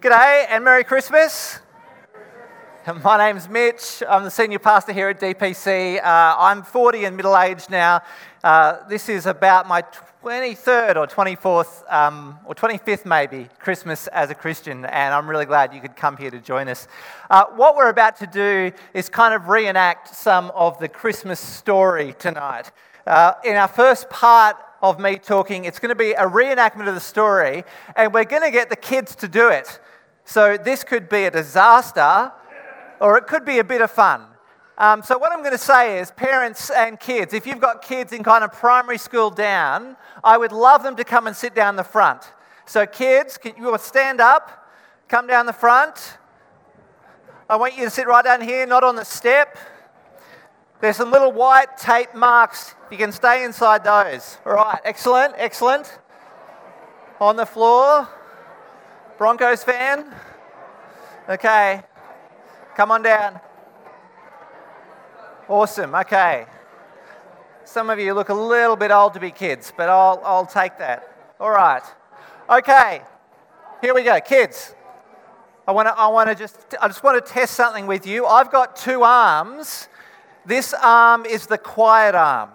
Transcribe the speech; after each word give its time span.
G'day 0.00 0.46
and 0.48 0.64
Merry 0.64 0.82
Christmas. 0.82 1.58
My 3.02 3.18
name's 3.18 3.50
Mitch. 3.50 4.02
I'm 4.08 4.24
the 4.24 4.30
senior 4.30 4.58
pastor 4.58 4.94
here 4.94 5.10
at 5.10 5.20
DPC. 5.20 5.98
Uh, 6.02 6.36
I'm 6.38 6.62
40 6.62 7.04
and 7.04 7.18
middle 7.18 7.36
aged 7.36 7.68
now. 7.68 8.00
Uh, 8.42 8.78
this 8.88 9.10
is 9.10 9.26
about 9.26 9.68
my 9.68 9.84
23rd 10.24 10.96
or 10.96 11.06
24th 11.06 11.92
um, 11.92 12.38
or 12.46 12.54
25th, 12.54 13.04
maybe, 13.04 13.50
Christmas 13.58 14.06
as 14.06 14.30
a 14.30 14.34
Christian, 14.34 14.86
and 14.86 15.12
I'm 15.12 15.28
really 15.28 15.44
glad 15.44 15.74
you 15.74 15.82
could 15.82 15.96
come 15.96 16.16
here 16.16 16.30
to 16.30 16.40
join 16.40 16.68
us. 16.68 16.88
Uh, 17.28 17.44
what 17.56 17.76
we're 17.76 17.90
about 17.90 18.16
to 18.20 18.26
do 18.26 18.72
is 18.94 19.10
kind 19.10 19.34
of 19.34 19.48
reenact 19.48 20.14
some 20.14 20.50
of 20.54 20.78
the 20.78 20.88
Christmas 20.88 21.40
story 21.40 22.14
tonight. 22.18 22.72
Uh, 23.06 23.34
in 23.44 23.54
our 23.54 23.68
first 23.68 24.08
part 24.08 24.56
of 24.80 24.98
me 24.98 25.16
talking, 25.16 25.66
it's 25.66 25.78
going 25.78 25.90
to 25.90 25.94
be 25.94 26.12
a 26.12 26.26
reenactment 26.26 26.88
of 26.88 26.94
the 26.94 27.00
story, 27.00 27.64
and 27.96 28.14
we're 28.14 28.24
going 28.24 28.42
to 28.42 28.50
get 28.50 28.70
the 28.70 28.76
kids 28.76 29.14
to 29.16 29.28
do 29.28 29.50
it. 29.50 29.78
So 30.30 30.56
this 30.56 30.84
could 30.84 31.08
be 31.08 31.24
a 31.24 31.30
disaster 31.32 32.30
or 33.00 33.18
it 33.18 33.26
could 33.26 33.44
be 33.44 33.58
a 33.58 33.64
bit 33.64 33.80
of 33.80 33.90
fun. 33.90 34.26
Um, 34.78 35.02
so, 35.02 35.18
what 35.18 35.32
I'm 35.32 35.40
going 35.40 35.50
to 35.50 35.58
say 35.58 35.98
is, 35.98 36.12
parents 36.12 36.70
and 36.70 37.00
kids, 37.00 37.34
if 37.34 37.48
you've 37.48 37.60
got 37.60 37.82
kids 37.82 38.12
in 38.12 38.22
kind 38.22 38.44
of 38.44 38.52
primary 38.52 38.96
school 38.96 39.30
down, 39.30 39.96
I 40.22 40.38
would 40.38 40.52
love 40.52 40.84
them 40.84 40.94
to 40.96 41.04
come 41.04 41.26
and 41.26 41.34
sit 41.34 41.52
down 41.52 41.74
the 41.74 41.82
front. 41.82 42.32
So, 42.64 42.86
kids, 42.86 43.38
can 43.38 43.56
you 43.56 43.76
stand 43.78 44.20
up, 44.20 44.70
come 45.08 45.26
down 45.26 45.46
the 45.46 45.52
front. 45.52 46.18
I 47.48 47.56
want 47.56 47.76
you 47.76 47.84
to 47.86 47.90
sit 47.90 48.06
right 48.06 48.24
down 48.24 48.40
here, 48.40 48.66
not 48.66 48.84
on 48.84 48.94
the 48.94 49.04
step. 49.04 49.58
There's 50.80 50.96
some 50.96 51.10
little 51.10 51.32
white 51.32 51.76
tape 51.76 52.14
marks. 52.14 52.76
You 52.92 52.98
can 52.98 53.10
stay 53.10 53.42
inside 53.42 53.82
those. 53.82 54.38
All 54.46 54.52
right, 54.52 54.78
excellent, 54.84 55.34
excellent. 55.36 55.98
On 57.20 57.34
the 57.34 57.46
floor. 57.46 58.08
Broncos 59.20 59.62
fan? 59.62 60.06
Okay. 61.28 61.82
Come 62.74 62.90
on 62.90 63.02
down. 63.02 63.38
Awesome. 65.46 65.94
Okay. 65.94 66.46
Some 67.66 67.90
of 67.90 67.98
you 67.98 68.14
look 68.14 68.30
a 68.30 68.34
little 68.34 68.76
bit 68.76 68.90
old 68.90 69.12
to 69.12 69.20
be 69.20 69.30
kids, 69.30 69.74
but 69.76 69.90
I'll, 69.90 70.22
I'll 70.24 70.46
take 70.46 70.78
that. 70.78 71.34
All 71.38 71.50
right. 71.50 71.82
Okay. 72.48 73.02
Here 73.82 73.92
we 73.92 74.04
go. 74.04 74.18
Kids. 74.22 74.74
I 75.68 75.72
want 75.72 75.88
to 75.88 75.98
I 75.98 76.06
want 76.06 76.30
to 76.30 76.34
just 76.34 76.56
I 76.80 76.88
just 76.88 77.04
want 77.04 77.22
to 77.22 77.30
test 77.30 77.52
something 77.52 77.86
with 77.86 78.06
you. 78.06 78.24
I've 78.24 78.50
got 78.50 78.74
two 78.74 79.02
arms. 79.02 79.88
This 80.46 80.72
arm 80.72 81.26
is 81.26 81.46
the 81.46 81.58
quiet 81.58 82.14
arm. 82.14 82.48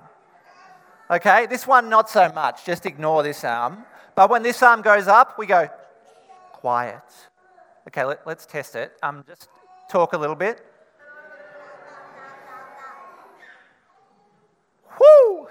Okay? 1.11 1.45
This 1.45 1.67
one 1.67 1.89
not 1.89 2.09
so 2.09 2.31
much. 2.33 2.65
Just 2.65 2.87
ignore 2.87 3.21
this 3.21 3.43
arm. 3.43 3.85
But 4.15 4.31
when 4.31 4.41
this 4.41 4.63
arm 4.63 4.81
goes 4.81 5.07
up, 5.07 5.37
we 5.37 5.45
go 5.45 5.69
quiet. 6.65 7.03
Okay, 7.87 8.03
let, 8.03 8.25
us 8.25 8.47
test 8.47 8.75
it. 8.75 8.97
Um, 9.03 9.23
just 9.27 9.49
talk 9.87 10.13
a 10.13 10.17
little 10.17 10.35
bit. 10.35 10.65
Whoo! 14.99 15.47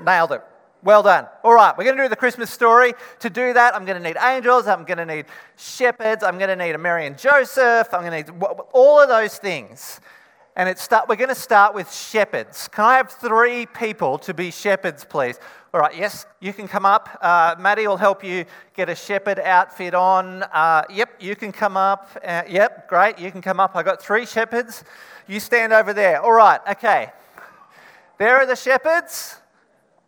Nailed 0.00 0.30
it. 0.30 0.44
Well 0.84 1.02
done. 1.02 1.26
All 1.42 1.52
right, 1.52 1.76
we're 1.76 1.82
going 1.82 1.96
to 1.96 2.04
do 2.04 2.08
the 2.08 2.14
Christmas 2.14 2.48
story. 2.48 2.92
To 3.18 3.28
do 3.28 3.52
that, 3.54 3.74
I'm 3.74 3.84
going 3.84 4.00
to 4.00 4.08
need 4.08 4.16
angels, 4.22 4.68
I'm 4.68 4.84
going 4.84 4.98
to 4.98 5.04
need 5.04 5.24
shepherds, 5.56 6.22
I'm 6.22 6.38
going 6.38 6.56
to 6.56 6.64
need 6.64 6.76
a 6.76 6.78
Mary 6.78 7.04
and 7.04 7.18
Joseph, 7.18 7.92
I'm 7.92 8.02
going 8.02 8.24
to 8.24 8.32
need 8.32 8.44
all 8.72 9.00
of 9.00 9.08
those 9.08 9.36
things. 9.38 10.00
And 10.58 10.76
start, 10.76 11.08
we're 11.08 11.14
going 11.14 11.28
to 11.28 11.36
start 11.36 11.72
with 11.72 11.94
shepherds. 11.94 12.66
Can 12.66 12.84
I 12.84 12.96
have 12.96 13.12
three 13.12 13.66
people 13.66 14.18
to 14.18 14.34
be 14.34 14.50
shepherds, 14.50 15.04
please? 15.04 15.38
All 15.72 15.78
right, 15.78 15.96
yes, 15.96 16.26
you 16.40 16.52
can 16.52 16.66
come 16.66 16.84
up. 16.84 17.16
Uh, 17.22 17.54
Maddie 17.60 17.86
will 17.86 17.96
help 17.96 18.24
you 18.24 18.44
get 18.74 18.88
a 18.88 18.96
shepherd 18.96 19.38
outfit 19.38 19.94
on. 19.94 20.42
Uh, 20.42 20.82
yep, 20.90 21.10
you 21.20 21.36
can 21.36 21.52
come 21.52 21.76
up. 21.76 22.10
Uh, 22.24 22.42
yep, 22.48 22.88
great, 22.88 23.20
you 23.20 23.30
can 23.30 23.40
come 23.40 23.60
up. 23.60 23.76
I 23.76 23.84
got 23.84 24.02
three 24.02 24.26
shepherds. 24.26 24.82
You 25.28 25.38
stand 25.38 25.72
over 25.72 25.92
there. 25.92 26.20
All 26.20 26.32
right, 26.32 26.58
okay. 26.70 27.12
There 28.18 28.36
are 28.38 28.44
the 28.46 28.56
shepherds. 28.56 29.36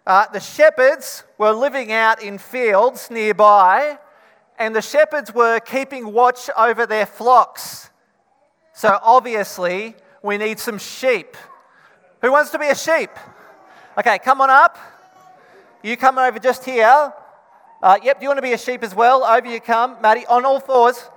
Uh, 0.04 0.26
the 0.32 0.40
shepherds 0.40 1.22
were 1.38 1.52
living 1.52 1.92
out 1.92 2.20
in 2.24 2.38
fields 2.38 3.08
nearby, 3.08 4.00
and 4.58 4.74
the 4.74 4.82
shepherds 4.82 5.32
were 5.32 5.60
keeping 5.60 6.12
watch 6.12 6.50
over 6.58 6.86
their 6.86 7.06
flocks. 7.06 7.90
So 8.72 8.98
obviously, 9.00 9.94
we 10.22 10.38
need 10.38 10.58
some 10.58 10.78
sheep. 10.78 11.36
Who 12.22 12.30
wants 12.30 12.50
to 12.50 12.58
be 12.58 12.68
a 12.68 12.74
sheep? 12.74 13.10
Okay, 13.98 14.18
come 14.18 14.40
on 14.40 14.50
up. 14.50 14.78
You 15.82 15.96
come 15.96 16.18
over 16.18 16.38
just 16.38 16.64
here. 16.64 17.12
Uh, 17.82 17.98
yep, 18.02 18.18
do 18.18 18.24
you 18.24 18.28
want 18.28 18.38
to 18.38 18.42
be 18.42 18.52
a 18.52 18.58
sheep 18.58 18.82
as 18.82 18.94
well? 18.94 19.24
Over 19.24 19.48
you 19.48 19.60
come. 19.60 19.96
Maddie, 20.02 20.26
on 20.26 20.44
all 20.44 20.60
fours. 20.60 21.08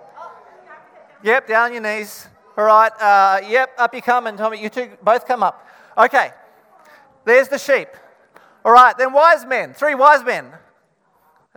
Yep, 1.23 1.47
down 1.47 1.73
your 1.73 1.81
knees. 1.81 2.27
All 2.57 2.63
right, 2.65 2.91
uh, 3.01 3.41
yep, 3.47 3.71
up 3.77 3.93
you 3.93 4.01
come. 4.01 4.27
And 4.27 4.37
Tommy, 4.37 4.61
you 4.61 4.69
two 4.69 4.89
both 5.01 5.27
come 5.27 5.43
up. 5.43 5.67
Okay, 5.97 6.31
there's 7.25 7.49
the 7.49 7.57
sheep. 7.57 7.89
All 8.63 8.71
right, 8.71 8.97
then 8.97 9.11
wise 9.11 9.45
men. 9.45 9.73
Three 9.73 9.95
wise 9.95 10.23
men. 10.23 10.45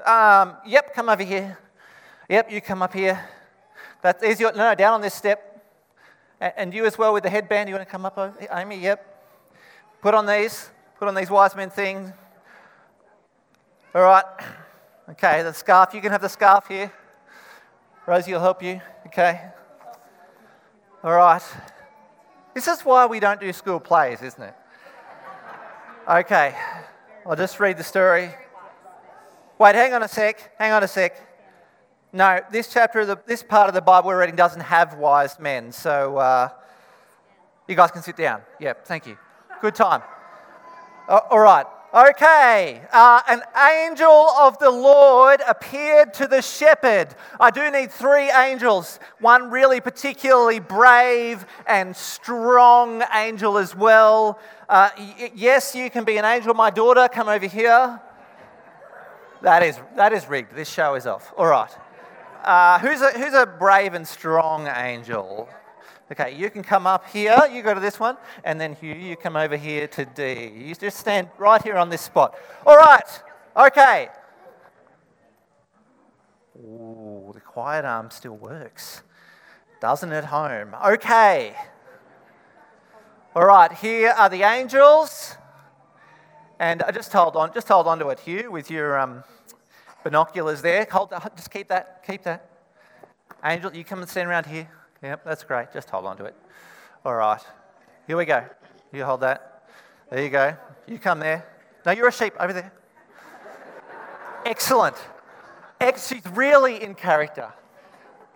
Um, 0.05 0.57
yep, 0.67 0.93
come 0.95 1.09
over 1.09 1.23
here. 1.23 1.59
Yep, 2.29 2.51
you 2.51 2.61
come 2.61 2.83
up 2.83 2.93
here. 2.93 3.23
That's 4.03 4.25
easy. 4.25 4.45
No, 4.45 4.51
no, 4.51 4.75
down 4.75 4.95
on 4.95 5.01
this 5.01 5.15
step. 5.15 5.56
And 6.41 6.75
you 6.75 6.85
as 6.85 6.99
well 6.99 7.13
with 7.13 7.23
the 7.23 7.31
headband, 7.31 7.69
you 7.69 7.75
want 7.75 7.87
to 7.87 7.91
come 7.91 8.05
up, 8.05 8.19
Amy? 8.53 8.79
Yep. 8.79 9.05
Put 10.03 10.15
on 10.15 10.27
these. 10.27 10.71
Put 10.99 11.09
on 11.09 11.15
these 11.15 11.31
wise 11.31 11.57
men 11.57 11.71
things. 11.71 12.13
All 13.95 14.03
right. 14.03 14.25
Okay, 15.11 15.43
the 15.43 15.53
scarf. 15.53 15.95
You 15.95 16.01
can 16.01 16.13
have 16.13 16.21
the 16.21 16.29
scarf 16.29 16.67
here. 16.69 16.93
Rosie 18.07 18.33
will 18.33 18.41
help 18.41 18.63
you. 18.63 18.81
Okay. 19.07 19.41
All 21.03 21.13
right. 21.13 21.43
This 22.55 22.69
is 22.69 22.81
why 22.83 23.07
we 23.07 23.21
don't 23.21 23.41
do 23.41 23.53
school 23.53 23.81
plays, 23.81 24.23
isn't 24.23 24.43
it? 24.43 24.55
Okay. 26.09 26.55
I'll 27.27 27.37
just 27.37 27.59
read 27.59 27.79
the 27.79 27.85
story. 27.85 28.31
Wait, 29.59 29.75
hang 29.75 29.95
on 29.95 30.03
a 30.03 30.09
sec. 30.09 30.53
Hang 30.59 30.73
on 30.73 30.83
a 30.83 30.89
sec. 30.89 31.17
No, 32.17 32.41
this 32.51 32.73
chapter, 32.73 33.05
the, 33.05 33.19
this 33.27 33.43
part 33.43 33.69
of 33.69 33.75
the 33.75 33.83
Bible 33.83 34.09
we're 34.09 34.19
reading 34.19 34.37
doesn't 34.37 34.63
have 34.63 34.95
wise 34.95 35.39
men. 35.39 35.71
So 35.71 36.17
uh, 36.17 36.49
you 37.69 37.75
guys 37.75 37.91
can 37.91 38.01
sit 38.01 38.17
down. 38.17 38.41
Yep, 38.59 38.87
thank 38.87 39.07
you. 39.07 39.19
Good 39.61 39.75
time. 39.75 40.01
Uh, 41.11 41.21
all 41.29 41.41
right. 41.41 41.67
Okay. 41.93 42.81
Uh, 42.91 43.21
an 43.29 43.43
angel 43.71 44.31
of 44.39 44.59
the 44.59 44.71
Lord 44.71 45.43
appeared 45.47 46.15
to 46.15 46.27
the 46.27 46.41
shepherd. 46.41 47.15
I 47.39 47.51
do 47.51 47.71
need 47.71 47.93
three 47.93 48.31
angels. 48.31 48.99
One 49.21 49.51
really 49.51 49.83
particularly 49.83 50.59
brave 50.59 51.45
and 51.67 51.95
strong 51.95 53.05
angel 53.13 53.59
as 53.59 53.77
well. 53.77 54.39
Uh, 54.71 54.89
y- 54.97 55.33
yes, 55.35 55.75
you 55.75 55.91
can 55.91 56.05
be 56.05 56.17
an 56.17 56.25
angel. 56.25 56.55
My 56.55 56.71
daughter, 56.71 57.11
come 57.13 57.29
over 57.29 57.47
here. 57.47 58.01
That 59.43 59.63
is, 59.63 59.79
that 59.97 60.15
is 60.15 60.27
rigged. 60.27 60.55
This 60.57 60.71
show 60.71 60.95
is 60.95 61.07
off. 61.07 61.35
All 61.37 61.47
right. 61.47 61.71
Uh, 62.47 62.79
who's, 62.79 63.01
a, 63.01 63.11
who's 63.11 63.35
a 63.35 63.45
brave 63.45 63.95
and 63.95 64.07
strong 64.07 64.69
angel? 64.69 65.49
Okay, 66.13 66.37
you 66.37 66.49
can 66.49 66.63
come 66.63 66.87
up 66.87 67.05
here. 67.09 67.37
You 67.51 67.65
go 67.65 67.75
to 67.75 67.81
this 67.81 67.99
one. 67.99 68.17
And 68.45 68.61
then 68.61 68.77
Hugh, 68.77 68.95
you 68.95 69.17
come 69.17 69.35
over 69.35 69.57
here 69.57 69.89
to 69.89 70.05
D. 70.05 70.53
You 70.57 70.75
just 70.77 70.99
stand 70.99 71.29
right 71.39 71.61
here 71.61 71.77
on 71.77 71.91
this 71.91 72.03
spot. 72.03 72.37
All 72.65 72.77
right. 72.77 73.23
Okay. 73.57 74.09
Ooh, 76.59 77.33
the 77.35 77.41
quiet 77.41 77.85
arm 77.85 78.11
still 78.13 78.37
works. 78.37 79.03
Doesn't 79.81 80.13
at 80.13 80.27
home. 80.27 80.77
Okay. 80.87 81.57
All 83.35 83.45
right, 83.45 83.73
here 83.73 84.15
are 84.17 84.31
the 84.31 84.45
angels. 84.45 85.35
And 86.61 86.83
I 86.85 86.93
just 86.93 87.13
hold 87.13 87.35
on, 87.37 87.53
just 87.53 87.69
hold 87.69 87.89
on 87.89 87.99
to 87.99 88.09
it, 88.11 88.21
Hugh, 88.21 88.53
with 88.53 88.71
your 88.71 88.99
um, 88.99 89.25
binoculars 90.07 90.63
there. 90.63 90.87
Hold, 90.93 91.13
uh, 91.13 91.19
just 91.35 91.51
keep 91.51 91.67
that, 91.67 92.05
keep 92.07 92.23
that. 92.23 92.49
Angel, 93.45 93.75
you 93.75 93.83
come 93.83 93.99
and 93.99 94.09
stand 94.09 94.29
around 94.29 94.47
here. 94.47 94.71
Yep, 95.03 95.25
that's 95.25 95.43
great. 95.43 95.73
Just 95.73 95.91
hold 95.91 96.07
on 96.07 96.17
to 96.19 96.27
it. 96.27 96.37
All 97.05 97.17
right. 97.17 97.41
Here 98.07 98.17
we 98.17 98.25
go. 98.25 98.45
You 98.93 99.05
hold 99.05 99.23
that. 99.23 99.65
There 100.09 100.23
you 100.23 100.31
go. 100.31 100.57
You 100.87 101.01
come 101.01 101.19
there. 101.19 101.45
No, 101.85 101.91
you're 101.91 102.07
a 102.07 102.13
sheep 102.13 102.35
over 102.39 102.53
there. 102.53 102.73
Excellent. 104.45 104.95
Ex- 105.81 106.07
she's 106.07 106.25
really 106.35 106.81
in 106.81 106.95
character. 106.95 107.53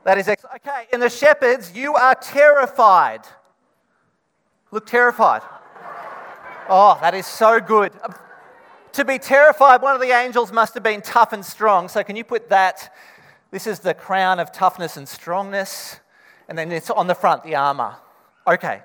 That 0.02 0.18
is 0.18 0.26
excellent. 0.26 0.56
Okay, 0.66 0.88
in 0.92 0.98
the 0.98 1.08
shepherds, 1.08 1.72
you 1.72 1.94
are 1.94 2.16
terrified. 2.16 3.20
Look 4.72 4.86
terrified. 4.86 5.42
Oh, 6.68 6.98
that 7.00 7.14
is 7.14 7.26
so 7.26 7.60
good. 7.60 7.92
To 8.92 9.04
be 9.04 9.18
terrified, 9.18 9.82
one 9.82 9.94
of 9.94 10.00
the 10.00 10.10
angels 10.10 10.52
must 10.52 10.74
have 10.74 10.82
been 10.82 11.00
tough 11.00 11.32
and 11.32 11.44
strong. 11.44 11.88
So, 11.88 12.02
can 12.02 12.16
you 12.16 12.24
put 12.24 12.48
that? 12.50 12.94
This 13.50 13.66
is 13.66 13.80
the 13.80 13.94
crown 13.94 14.38
of 14.38 14.52
toughness 14.52 14.96
and 14.96 15.08
strongness. 15.08 16.00
And 16.48 16.56
then 16.58 16.72
it's 16.72 16.90
on 16.90 17.06
the 17.06 17.14
front, 17.14 17.44
the 17.44 17.54
armor. 17.54 17.96
Okay. 18.46 18.82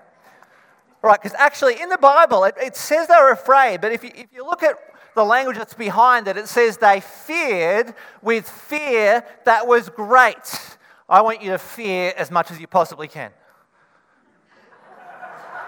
All 1.04 1.10
right, 1.10 1.22
because 1.22 1.36
actually 1.38 1.82
in 1.82 1.90
the 1.90 1.98
Bible, 1.98 2.44
it, 2.46 2.56
it, 2.62 2.76
says 2.76 3.08
they 3.08 3.16
were 3.16 3.32
afraid. 3.32 3.82
But 3.82 3.92
if 3.92 4.04
you, 4.04 4.12
if 4.16 4.28
you 4.34 4.44
look 4.44 4.64
at 4.64 4.78
the 5.16 5.26
language 5.26 5.58
that's 5.58 5.74
behind 5.74 6.28
it. 6.28 6.38
It 6.38 6.48
says 6.48 6.78
they 6.78 7.00
feared 7.00 7.96
with 8.22 8.48
fear 8.48 9.26
that 9.46 9.66
was 9.66 9.90
great. 9.90 10.78
I 11.10 11.22
want 11.22 11.42
you 11.42 11.52
to 11.52 11.58
fear 11.58 12.14
as 12.18 12.30
much 12.30 12.52
as 12.52 12.60
you 12.60 12.68
possibly 12.68 13.08
can. 13.08 13.32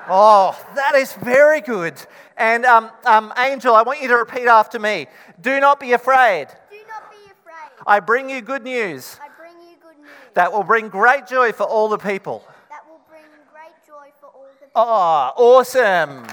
Oh, 0.10 0.58
that 0.76 0.96
is 0.96 1.14
very 1.14 1.62
good. 1.62 1.94
And 2.38 2.66
um, 2.66 2.92
um, 3.06 3.34
Angel, 3.38 3.76
I 3.76 3.82
want 3.82 4.02
you 4.02 4.08
to 4.08 4.16
repeat 4.16 4.48
after 4.48 4.80
me. 4.80 5.08
Do 5.42 5.60
not 5.60 5.80
be 5.80 5.94
afraid. 5.94 6.48
Do 6.70 6.78
not 6.88 7.12
be 7.12 7.18
afraid. 7.26 7.84
I 7.86 8.00
bring 8.00 8.30
you 8.30 8.42
good 8.42 8.64
news 8.64 9.20
I 9.22 9.30
bring 9.38 9.54
you 9.60 9.76
good 9.82 9.98
news 10.00 10.10
that 10.34 10.52
will 10.52 10.64
bring 10.64 10.90
great 10.90 11.28
joy 11.28 11.52
for 11.52 11.64
all 11.64 11.90
the 11.90 11.98
people. 11.98 12.46
that 12.70 12.82
will 12.88 13.02
bring 13.10 13.22
great 13.52 13.74
joy 13.86 14.12
for 14.22 14.28
all 14.28 14.46
the 14.60 14.66
people. 14.66 14.72
Oh, 14.76 15.34
awesome. 15.36 16.26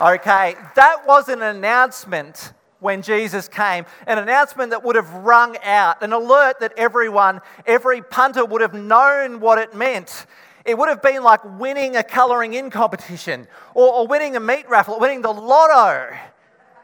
Okay, 0.00 0.54
that 0.76 1.06
was 1.06 1.28
an 1.28 1.42
announcement 1.42 2.54
when 2.78 3.02
Jesus 3.02 3.48
came, 3.48 3.84
an 4.06 4.16
announcement 4.16 4.70
that 4.70 4.82
would 4.82 4.96
have 4.96 5.12
rung 5.12 5.58
out, 5.62 6.02
an 6.02 6.14
alert 6.14 6.60
that 6.60 6.72
everyone, 6.78 7.42
every 7.66 8.00
punter 8.00 8.42
would 8.42 8.62
have 8.62 8.72
known 8.72 9.40
what 9.40 9.58
it 9.58 9.74
meant. 9.74 10.24
It 10.64 10.76
would 10.76 10.88
have 10.88 11.02
been 11.02 11.22
like 11.22 11.40
winning 11.58 11.96
a 11.96 12.02
colouring 12.02 12.54
in 12.54 12.70
competition 12.70 13.48
or, 13.74 13.92
or 13.92 14.06
winning 14.06 14.36
a 14.36 14.40
meat 14.40 14.68
raffle, 14.68 14.94
or 14.94 15.00
winning 15.00 15.22
the 15.22 15.32
lotto. 15.32 16.16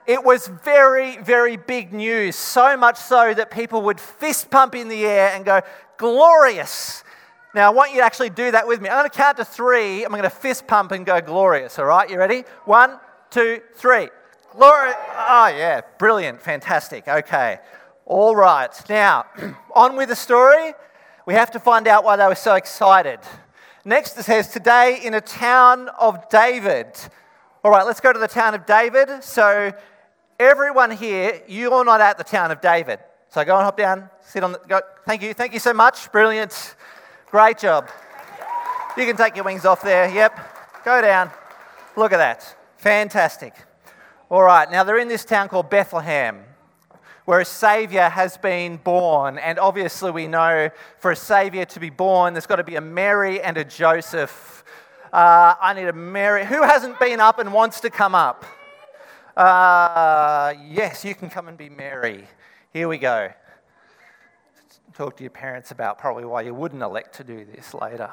It 0.06 0.24
was 0.24 0.46
very, 0.46 1.18
very 1.18 1.56
big 1.56 1.92
news, 1.92 2.36
so 2.36 2.76
much 2.76 2.96
so 2.96 3.34
that 3.34 3.50
people 3.50 3.82
would 3.82 4.00
fist 4.00 4.50
pump 4.50 4.74
in 4.74 4.88
the 4.88 5.04
air 5.04 5.32
and 5.34 5.44
go, 5.44 5.60
Glorious! 5.98 7.02
Now, 7.56 7.68
I 7.68 7.74
want 7.74 7.92
you 7.92 8.00
to 8.00 8.04
actually 8.04 8.28
do 8.28 8.50
that 8.50 8.68
with 8.68 8.82
me. 8.82 8.90
I'm 8.90 8.98
going 8.98 9.08
to 9.08 9.16
count 9.16 9.38
to 9.38 9.44
three. 9.44 10.04
I'm 10.04 10.10
going 10.10 10.24
to 10.24 10.30
fist 10.30 10.66
pump 10.66 10.92
and 10.92 11.06
go 11.06 11.22
glorious, 11.22 11.78
all 11.78 11.86
right? 11.86 12.08
You 12.10 12.18
ready? 12.18 12.44
One, 12.66 13.00
two, 13.30 13.62
three. 13.74 14.10
Glory. 14.52 14.90
Oh, 15.16 15.54
yeah. 15.56 15.80
Brilliant. 15.98 16.42
Fantastic. 16.42 17.08
Okay. 17.08 17.58
All 18.04 18.36
right. 18.36 18.70
Now, 18.90 19.24
on 19.74 19.96
with 19.96 20.10
the 20.10 20.16
story. 20.16 20.74
We 21.24 21.32
have 21.32 21.50
to 21.52 21.58
find 21.58 21.88
out 21.88 22.04
why 22.04 22.16
they 22.16 22.26
were 22.26 22.34
so 22.34 22.56
excited. 22.56 23.20
Next, 23.86 24.18
it 24.18 24.24
says, 24.24 24.48
Today 24.48 24.98
in 25.04 25.14
a 25.14 25.20
town 25.20 25.88
of 25.90 26.28
David. 26.28 26.88
All 27.62 27.70
right, 27.70 27.86
let's 27.86 28.00
go 28.00 28.12
to 28.12 28.18
the 28.18 28.26
town 28.26 28.52
of 28.52 28.66
David. 28.66 29.22
So, 29.22 29.72
everyone 30.40 30.90
here, 30.90 31.40
you're 31.46 31.84
not 31.84 32.00
at 32.00 32.18
the 32.18 32.24
town 32.24 32.50
of 32.50 32.60
David. 32.60 32.98
So, 33.28 33.44
go 33.44 33.54
and 33.54 33.62
hop 33.62 33.76
down, 33.76 34.10
sit 34.22 34.42
on 34.42 34.50
the. 34.50 34.60
Go, 34.66 34.80
thank 35.04 35.22
you. 35.22 35.32
Thank 35.34 35.52
you 35.52 35.60
so 35.60 35.72
much. 35.72 36.10
Brilliant. 36.10 36.74
Great 37.30 37.58
job. 37.58 37.88
You 38.96 39.06
can 39.06 39.16
take 39.16 39.36
your 39.36 39.44
wings 39.44 39.64
off 39.64 39.82
there. 39.82 40.10
Yep. 40.12 40.84
Go 40.84 41.00
down. 41.00 41.30
Look 41.94 42.12
at 42.12 42.16
that. 42.16 42.56
Fantastic. 42.78 43.54
All 44.28 44.42
right, 44.42 44.68
now 44.68 44.82
they're 44.82 44.98
in 44.98 45.06
this 45.06 45.24
town 45.24 45.48
called 45.48 45.70
Bethlehem, 45.70 46.42
where 47.26 47.40
a 47.40 47.44
Saviour 47.44 48.08
has 48.08 48.38
been 48.38 48.78
born. 48.78 49.36
And 49.36 49.58
obviously, 49.58 50.10
we 50.10 50.26
know 50.26 50.70
for 50.98 51.10
a 51.10 51.16
Saviour 51.16 51.66
to 51.66 51.80
be 51.80 51.90
born, 51.90 52.32
there's 52.32 52.46
got 52.46 52.56
to 52.56 52.64
be 52.64 52.76
a 52.76 52.80
Mary 52.80 53.42
and 53.42 53.58
a 53.58 53.64
Joseph. 53.64 54.64
Uh, 55.12 55.54
I 55.60 55.74
need 55.74 55.88
a 55.88 55.92
Mary. 55.92 56.46
Who 56.46 56.62
hasn't 56.62 56.98
been 56.98 57.20
up 57.20 57.38
and 57.38 57.52
wants 57.52 57.80
to 57.80 57.90
come 57.90 58.14
up? 58.14 58.44
Uh, 59.36 60.54
yes, 60.66 61.04
you 61.04 61.14
can 61.14 61.28
come 61.28 61.48
and 61.48 61.58
be 61.58 61.68
Mary. 61.68 62.26
Here 62.72 62.88
we 62.88 62.96
go. 62.96 63.30
Talk 64.94 65.16
to 65.18 65.24
your 65.24 65.30
parents 65.30 65.72
about 65.72 65.98
probably 65.98 66.24
why 66.24 66.42
you 66.42 66.54
wouldn't 66.54 66.82
elect 66.82 67.16
to 67.16 67.24
do 67.24 67.44
this 67.44 67.74
later. 67.74 68.08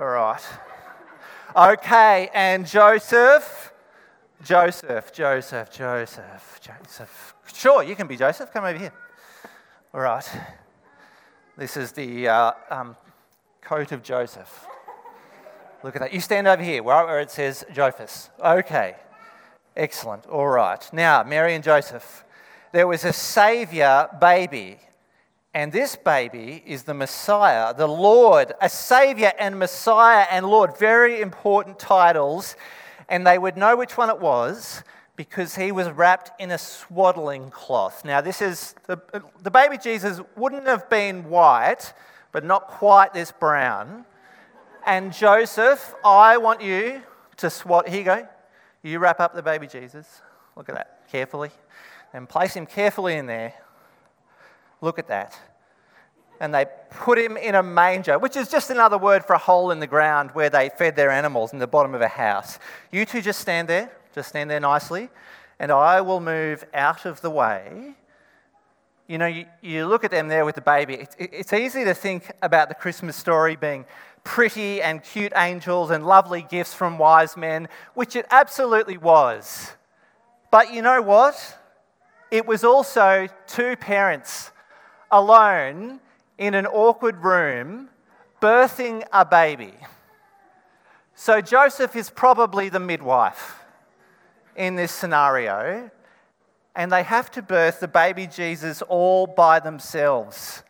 All 0.00 0.06
right. 0.06 0.42
Okay, 1.54 2.30
and 2.34 2.66
Joseph. 2.66 3.71
Joseph, 4.44 5.12
Joseph, 5.12 5.70
Joseph, 5.70 6.60
Joseph. 6.60 7.34
Sure, 7.54 7.82
you 7.82 7.94
can 7.94 8.06
be 8.06 8.16
Joseph. 8.16 8.52
Come 8.52 8.64
over 8.64 8.78
here. 8.78 8.92
All 9.94 10.00
right. 10.00 10.28
This 11.56 11.76
is 11.76 11.92
the 11.92 12.28
uh, 12.28 12.52
um, 12.70 12.96
coat 13.60 13.92
of 13.92 14.02
Joseph. 14.02 14.66
Look 15.82 15.94
at 15.96 16.02
that. 16.02 16.12
You 16.12 16.20
stand 16.20 16.46
over 16.48 16.62
here, 16.62 16.82
right 16.82 17.04
where 17.04 17.20
it 17.20 17.30
says 17.30 17.64
Jophus. 17.72 18.30
Okay. 18.42 18.96
Excellent. 19.76 20.26
All 20.26 20.48
right. 20.48 20.92
Now, 20.92 21.22
Mary 21.22 21.54
and 21.54 21.62
Joseph. 21.62 22.24
There 22.72 22.86
was 22.86 23.04
a 23.04 23.12
Saviour 23.12 24.08
baby 24.20 24.78
and 25.54 25.70
this 25.70 25.96
baby 25.96 26.62
is 26.64 26.84
the 26.84 26.94
Messiah, 26.94 27.74
the 27.74 27.86
Lord, 27.86 28.54
a 28.62 28.70
Savior 28.70 29.32
and 29.38 29.58
Messiah 29.58 30.26
and 30.30 30.46
Lord. 30.46 30.78
Very 30.78 31.20
important 31.20 31.78
titles. 31.78 32.56
And 33.12 33.26
they 33.26 33.36
would 33.36 33.58
know 33.58 33.76
which 33.76 33.98
one 33.98 34.08
it 34.08 34.18
was 34.18 34.82
because 35.16 35.54
he 35.54 35.70
was 35.70 35.88
wrapped 35.90 36.40
in 36.40 36.50
a 36.50 36.56
swaddling 36.56 37.50
cloth. 37.50 38.06
Now, 38.06 38.22
this 38.22 38.40
is 38.40 38.74
the, 38.86 38.98
the 39.42 39.50
baby 39.50 39.76
Jesus 39.76 40.22
wouldn't 40.34 40.66
have 40.66 40.88
been 40.88 41.28
white, 41.28 41.92
but 42.32 42.42
not 42.42 42.68
quite 42.68 43.12
this 43.12 43.30
brown. 43.30 44.06
And 44.86 45.12
Joseph, 45.12 45.94
I 46.02 46.38
want 46.38 46.62
you 46.62 47.02
to 47.36 47.50
swat. 47.50 47.86
Here 47.86 47.98
you 47.98 48.04
go. 48.04 48.28
You 48.82 48.98
wrap 48.98 49.20
up 49.20 49.34
the 49.34 49.42
baby 49.42 49.66
Jesus. 49.66 50.22
Look 50.56 50.70
at 50.70 50.74
that 50.74 51.06
carefully. 51.12 51.50
And 52.14 52.26
place 52.26 52.54
him 52.54 52.64
carefully 52.64 53.16
in 53.16 53.26
there. 53.26 53.52
Look 54.80 54.98
at 54.98 55.08
that. 55.08 55.38
And 56.40 56.52
they 56.52 56.66
put 56.90 57.18
him 57.18 57.36
in 57.36 57.54
a 57.54 57.62
manger, 57.62 58.18
which 58.18 58.36
is 58.36 58.48
just 58.48 58.70
another 58.70 58.98
word 58.98 59.24
for 59.24 59.34
a 59.34 59.38
hole 59.38 59.70
in 59.70 59.80
the 59.80 59.86
ground 59.86 60.30
where 60.32 60.50
they 60.50 60.70
fed 60.70 60.96
their 60.96 61.10
animals 61.10 61.52
in 61.52 61.58
the 61.58 61.66
bottom 61.66 61.94
of 61.94 62.00
a 62.00 62.08
house. 62.08 62.58
You 62.90 63.04
two 63.04 63.22
just 63.22 63.40
stand 63.40 63.68
there, 63.68 63.92
just 64.14 64.30
stand 64.30 64.50
there 64.50 64.60
nicely, 64.60 65.08
and 65.58 65.70
I 65.70 66.00
will 66.00 66.20
move 66.20 66.64
out 66.74 67.06
of 67.06 67.20
the 67.20 67.30
way. 67.30 67.94
You 69.06 69.18
know, 69.18 69.26
you, 69.26 69.46
you 69.60 69.86
look 69.86 70.04
at 70.04 70.10
them 70.10 70.28
there 70.28 70.44
with 70.44 70.54
the 70.56 70.62
baby. 70.62 70.94
It's, 70.94 71.16
it's 71.18 71.52
easy 71.52 71.84
to 71.84 71.94
think 71.94 72.30
about 72.42 72.68
the 72.68 72.74
Christmas 72.74 73.14
story 73.14 73.56
being 73.56 73.84
pretty 74.24 74.80
and 74.80 75.02
cute 75.02 75.32
angels 75.36 75.90
and 75.90 76.06
lovely 76.06 76.42
gifts 76.48 76.74
from 76.74 76.98
wise 76.98 77.36
men, 77.36 77.68
which 77.94 78.16
it 78.16 78.26
absolutely 78.30 78.96
was. 78.96 79.72
But 80.50 80.72
you 80.72 80.82
know 80.82 81.02
what? 81.02 81.58
It 82.30 82.46
was 82.46 82.64
also 82.64 83.28
two 83.46 83.76
parents 83.76 84.50
alone 85.10 86.00
in 86.42 86.54
an 86.54 86.66
awkward 86.66 87.22
room 87.22 87.88
birthing 88.40 89.04
a 89.12 89.24
baby. 89.24 89.72
So 91.14 91.40
Joseph 91.40 91.94
is 91.94 92.10
probably 92.10 92.68
the 92.68 92.80
midwife 92.80 93.60
in 94.56 94.74
this 94.74 94.90
scenario, 94.90 95.88
and 96.74 96.90
they 96.90 97.04
have 97.04 97.30
to 97.32 97.42
birth 97.42 97.78
the 97.78 97.86
baby 97.86 98.26
Jesus 98.26 98.82
all 98.82 99.28
by 99.28 99.60
themselves. 99.60 100.64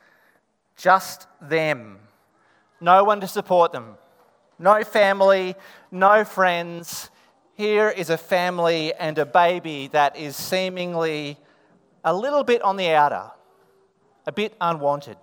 Just 0.76 1.26
them. 1.40 2.00
No 2.78 3.02
one 3.04 3.22
to 3.22 3.26
support 3.26 3.72
them. 3.72 3.94
No 4.58 4.84
family, 4.84 5.54
no 5.90 6.22
friends. 6.22 7.08
Here 7.54 7.88
is 7.88 8.10
a 8.10 8.18
family 8.18 8.92
and 8.92 9.16
a 9.16 9.24
baby 9.24 9.88
that 9.92 10.16
is 10.16 10.36
seemingly 10.36 11.38
a 12.04 12.14
little 12.14 12.44
bit 12.44 12.60
on 12.60 12.76
the 12.76 12.90
outer 12.90 13.30
a 14.26 14.32
bit 14.32 14.54
unwanted. 14.60 15.16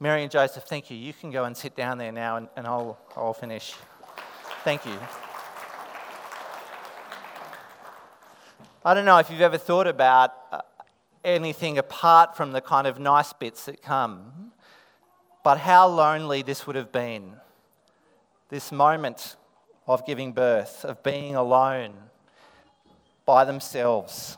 Mary 0.00 0.22
and 0.22 0.30
Joseph, 0.30 0.64
thank 0.64 0.90
you. 0.90 0.96
You 0.96 1.12
can 1.12 1.30
go 1.30 1.44
and 1.44 1.56
sit 1.56 1.76
down 1.76 1.98
there 1.98 2.12
now 2.12 2.36
and, 2.36 2.48
and 2.56 2.66
I'll, 2.66 2.98
I'll 3.16 3.32
finish. 3.32 3.74
Thank 4.64 4.84
you. 4.84 4.98
I 8.84 8.92
don't 8.92 9.04
know 9.04 9.18
if 9.18 9.30
you've 9.30 9.40
ever 9.40 9.56
thought 9.56 9.86
about 9.86 10.34
uh, 10.52 10.60
anything 11.24 11.78
apart 11.78 12.36
from 12.36 12.52
the 12.52 12.60
kind 12.60 12.86
of 12.86 12.98
nice 12.98 13.32
bits 13.32 13.64
that 13.66 13.82
come, 13.82 14.52
but 15.42 15.58
how 15.58 15.86
lonely 15.86 16.42
this 16.42 16.66
would 16.66 16.76
have 16.76 16.92
been. 16.92 17.36
This 18.50 18.72
moment 18.72 19.36
of 19.86 20.04
giving 20.06 20.32
birth, 20.32 20.84
of 20.84 21.02
being 21.02 21.34
alone 21.34 21.94
by 23.24 23.44
themselves. 23.44 24.36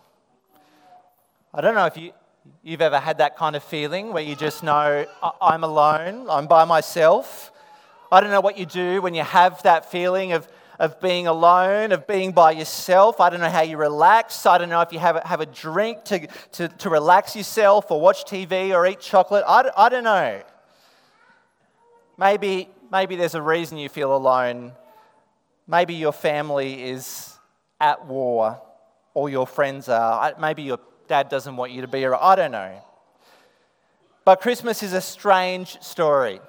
I 1.52 1.60
don't 1.60 1.74
know 1.74 1.86
if 1.86 1.96
you, 1.96 2.12
you've 2.62 2.80
ever 2.80 2.98
had 2.98 3.18
that 3.18 3.36
kind 3.36 3.54
of 3.54 3.62
feeling 3.62 4.12
where 4.12 4.22
you 4.22 4.34
just 4.34 4.62
know, 4.62 5.06
I'm 5.40 5.62
alone, 5.62 6.26
I'm 6.28 6.46
by 6.46 6.64
myself. 6.64 7.52
I 8.10 8.20
don't 8.20 8.30
know 8.30 8.40
what 8.40 8.58
you 8.58 8.66
do 8.66 9.00
when 9.02 9.14
you 9.14 9.22
have 9.22 9.62
that 9.62 9.90
feeling 9.90 10.32
of, 10.32 10.48
of 10.78 11.00
being 11.00 11.26
alone, 11.26 11.92
of 11.92 12.06
being 12.06 12.32
by 12.32 12.52
yourself. 12.52 13.20
I 13.20 13.30
don't 13.30 13.40
know 13.40 13.48
how 13.48 13.62
you 13.62 13.76
relax. 13.76 14.46
I 14.46 14.58
don't 14.58 14.68
know 14.68 14.80
if 14.80 14.92
you 14.92 14.98
have 14.98 15.16
a, 15.16 15.26
have 15.26 15.40
a 15.40 15.46
drink 15.46 16.04
to, 16.04 16.26
to, 16.52 16.68
to 16.68 16.90
relax 16.90 17.36
yourself 17.36 17.90
or 17.90 18.00
watch 18.00 18.24
TV 18.24 18.72
or 18.72 18.86
eat 18.86 19.00
chocolate. 19.00 19.44
I, 19.46 19.70
I 19.76 19.88
don't 19.88 20.04
know. 20.04 20.42
Maybe, 22.18 22.68
maybe 22.90 23.16
there's 23.16 23.34
a 23.34 23.42
reason 23.42 23.78
you 23.78 23.88
feel 23.88 24.16
alone. 24.16 24.72
Maybe 25.68 25.94
your 25.94 26.12
family 26.12 26.82
is 26.82 27.36
at 27.80 28.06
war 28.06 28.60
or 29.14 29.28
your 29.28 29.46
friends 29.46 29.88
are. 29.88 30.34
Maybe 30.38 30.62
your 30.62 30.78
dad 31.06 31.28
doesn't 31.28 31.56
want 31.56 31.72
you 31.72 31.82
to 31.82 31.88
be 31.88 32.04
or 32.04 32.14
I 32.14 32.36
don't 32.36 32.52
know. 32.52 32.82
But 34.24 34.40
Christmas 34.40 34.82
is 34.82 34.92
a 34.92 35.00
strange 35.00 35.80
story. 35.80 36.40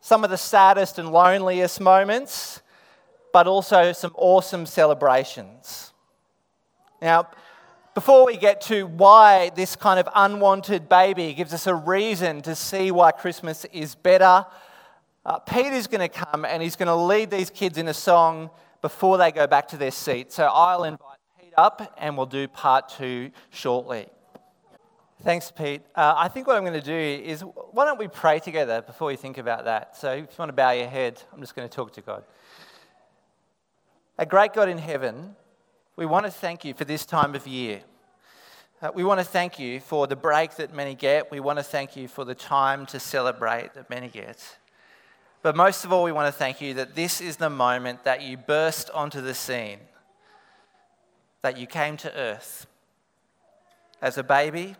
Some 0.00 0.24
of 0.24 0.30
the 0.30 0.38
saddest 0.38 0.98
and 0.98 1.10
loneliest 1.12 1.80
moments 1.80 2.62
but 3.32 3.46
also 3.46 3.92
some 3.92 4.12
awesome 4.16 4.66
celebrations. 4.66 5.92
Now, 7.00 7.28
before 7.94 8.26
we 8.26 8.36
get 8.36 8.60
to 8.62 8.86
why 8.86 9.50
this 9.50 9.76
kind 9.76 10.00
of 10.00 10.08
unwanted 10.14 10.88
baby 10.88 11.34
gives 11.34 11.52
us 11.52 11.66
a 11.66 11.74
reason 11.74 12.42
to 12.42 12.54
see 12.54 12.90
why 12.90 13.12
Christmas 13.12 13.64
is 13.66 13.94
better, 13.94 14.46
uh, 15.24 15.38
Peter's 15.40 15.86
going 15.86 16.00
to 16.00 16.08
come 16.08 16.44
and 16.44 16.62
he's 16.62 16.76
going 16.76 16.86
to 16.86 16.94
lead 16.94 17.30
these 17.30 17.50
kids 17.50 17.76
in 17.76 17.88
a 17.88 17.94
song 17.94 18.50
before 18.82 19.18
they 19.18 19.32
go 19.32 19.46
back 19.46 19.68
to 19.68 19.76
their 19.76 19.90
seat. 19.90 20.32
So 20.32 20.44
I'll 20.44 20.84
invite 20.84 21.07
up 21.58 21.94
and 21.98 22.16
we'll 22.16 22.26
do 22.26 22.46
part 22.46 22.88
two 22.88 23.32
shortly. 23.50 24.06
Thanks, 25.24 25.50
Pete. 25.50 25.82
Uh, 25.96 26.14
I 26.16 26.28
think 26.28 26.46
what 26.46 26.56
I'm 26.56 26.62
going 26.62 26.80
to 26.80 26.80
do 26.80 26.92
is 26.92 27.42
why 27.72 27.84
don't 27.84 27.98
we 27.98 28.06
pray 28.06 28.38
together 28.38 28.80
before 28.80 29.08
we 29.08 29.16
think 29.16 29.36
about 29.36 29.64
that? 29.64 29.96
So 29.96 30.12
if 30.12 30.20
you 30.20 30.36
want 30.38 30.50
to 30.50 30.54
bow 30.54 30.70
your 30.70 30.86
head, 30.86 31.20
I'm 31.32 31.40
just 31.40 31.56
going 31.56 31.68
to 31.68 31.74
talk 31.74 31.92
to 31.94 32.00
God. 32.00 32.22
A 34.16 34.24
great 34.24 34.52
God 34.52 34.68
in 34.68 34.78
heaven, 34.78 35.34
we 35.96 36.06
want 36.06 36.24
to 36.26 36.30
thank 36.30 36.64
you 36.64 36.72
for 36.72 36.84
this 36.84 37.04
time 37.04 37.34
of 37.34 37.46
year. 37.48 37.80
Uh, 38.80 38.92
we 38.94 39.02
want 39.02 39.18
to 39.18 39.24
thank 39.24 39.58
you 39.58 39.80
for 39.80 40.06
the 40.06 40.14
break 40.14 40.54
that 40.54 40.72
many 40.72 40.94
get. 40.94 41.32
We 41.32 41.40
want 41.40 41.58
to 41.58 41.64
thank 41.64 41.96
you 41.96 42.06
for 42.06 42.24
the 42.24 42.36
time 42.36 42.86
to 42.86 43.00
celebrate 43.00 43.74
that 43.74 43.90
many 43.90 44.06
get. 44.06 44.58
But 45.42 45.56
most 45.56 45.84
of 45.84 45.92
all, 45.92 46.04
we 46.04 46.12
want 46.12 46.32
to 46.32 46.38
thank 46.38 46.60
you 46.60 46.74
that 46.74 46.94
this 46.94 47.20
is 47.20 47.36
the 47.36 47.50
moment 47.50 48.04
that 48.04 48.22
you 48.22 48.36
burst 48.36 48.90
onto 48.90 49.20
the 49.20 49.34
scene, 49.34 49.80
that 51.42 51.56
you 51.56 51.66
came 51.66 51.96
to 51.98 52.14
earth 52.14 52.66
as 54.00 54.18
a 54.18 54.22
baby 54.22 54.76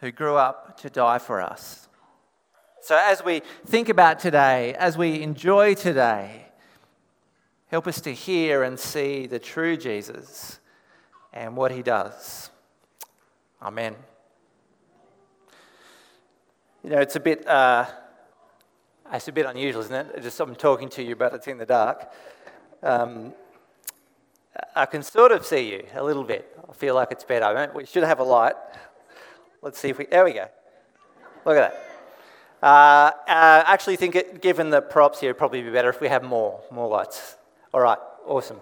who 0.00 0.10
grew 0.10 0.36
up 0.36 0.78
to 0.80 0.90
die 0.90 1.18
for 1.18 1.40
us. 1.40 1.88
So, 2.80 2.96
as 2.96 3.24
we 3.24 3.42
think 3.66 3.88
about 3.88 4.20
today, 4.20 4.74
as 4.74 4.96
we 4.96 5.22
enjoy 5.22 5.74
today, 5.74 6.46
help 7.68 7.86
us 7.86 8.00
to 8.02 8.12
hear 8.12 8.62
and 8.62 8.78
see 8.78 9.26
the 9.26 9.38
true 9.38 9.76
Jesus 9.76 10.60
and 11.32 11.56
what 11.56 11.72
he 11.72 11.82
does. 11.82 12.50
Amen. 13.60 13.96
You 16.84 16.90
know, 16.90 17.00
it's 17.00 17.16
a 17.16 17.20
bit, 17.20 17.46
uh, 17.48 17.86
it's 19.12 19.26
a 19.26 19.32
bit 19.32 19.46
unusual, 19.46 19.82
isn't 19.82 19.94
it? 19.94 20.22
Just 20.22 20.38
I'm 20.38 20.54
talking 20.54 20.88
to 20.90 21.02
you, 21.02 21.16
but 21.16 21.34
it's 21.34 21.48
in 21.48 21.58
the 21.58 21.66
dark. 21.66 22.12
Um, 22.82 23.34
I 24.74 24.86
can 24.86 25.02
sort 25.02 25.32
of 25.32 25.44
see 25.44 25.70
you 25.70 25.84
a 25.94 26.02
little 26.02 26.24
bit. 26.24 26.56
I 26.68 26.72
feel 26.72 26.94
like 26.94 27.12
it's 27.12 27.24
better. 27.24 27.70
We 27.74 27.86
should 27.86 28.04
have 28.04 28.20
a 28.20 28.24
light. 28.24 28.54
Let's 29.62 29.78
see 29.78 29.88
if 29.88 29.98
we. 29.98 30.06
There 30.06 30.24
we 30.24 30.32
go. 30.32 30.46
Look 31.44 31.56
at 31.56 31.72
that. 31.72 31.82
Uh, 32.62 33.12
I 33.28 33.64
actually 33.66 33.96
think, 33.96 34.16
it, 34.16 34.40
given 34.40 34.70
the 34.70 34.80
props 34.80 35.20
here, 35.20 35.30
it'd 35.30 35.38
probably 35.38 35.62
be 35.62 35.70
better 35.70 35.90
if 35.90 36.00
we 36.00 36.08
have 36.08 36.22
more, 36.22 36.60
more 36.70 36.88
lights. 36.88 37.36
All 37.72 37.80
right, 37.80 37.98
awesome. 38.26 38.60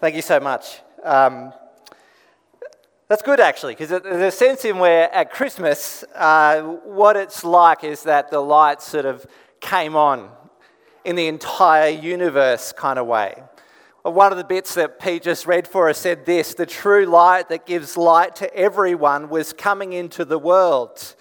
Thank 0.00 0.16
you 0.16 0.22
so 0.22 0.40
much. 0.40 0.80
Um, 1.04 1.52
that's 3.08 3.22
good, 3.22 3.38
actually, 3.38 3.74
because 3.74 3.88
there's 3.88 4.34
a 4.34 4.36
sense 4.36 4.64
in 4.64 4.78
where 4.78 5.14
at 5.14 5.30
Christmas, 5.30 6.04
uh, 6.14 6.62
what 6.62 7.16
it's 7.16 7.44
like 7.44 7.84
is 7.84 8.02
that 8.02 8.30
the 8.30 8.40
lights 8.40 8.84
sort 8.84 9.06
of 9.06 9.24
came 9.60 9.94
on 9.94 10.30
in 11.04 11.14
the 11.14 11.28
entire 11.28 11.90
universe 11.90 12.72
kind 12.72 12.98
of 12.98 13.06
way. 13.06 13.42
One 14.04 14.32
of 14.32 14.36
the 14.36 14.44
bits 14.44 14.74
that 14.74 15.00
Pete 15.00 15.22
just 15.22 15.46
read 15.46 15.66
for 15.66 15.88
us 15.88 15.96
said 15.96 16.26
this 16.26 16.52
the 16.52 16.66
true 16.66 17.06
light 17.06 17.48
that 17.48 17.64
gives 17.64 17.96
light 17.96 18.36
to 18.36 18.54
everyone 18.54 19.30
was 19.30 19.54
coming 19.54 19.94
into 19.94 20.26
the 20.26 20.38
world. 20.38 21.14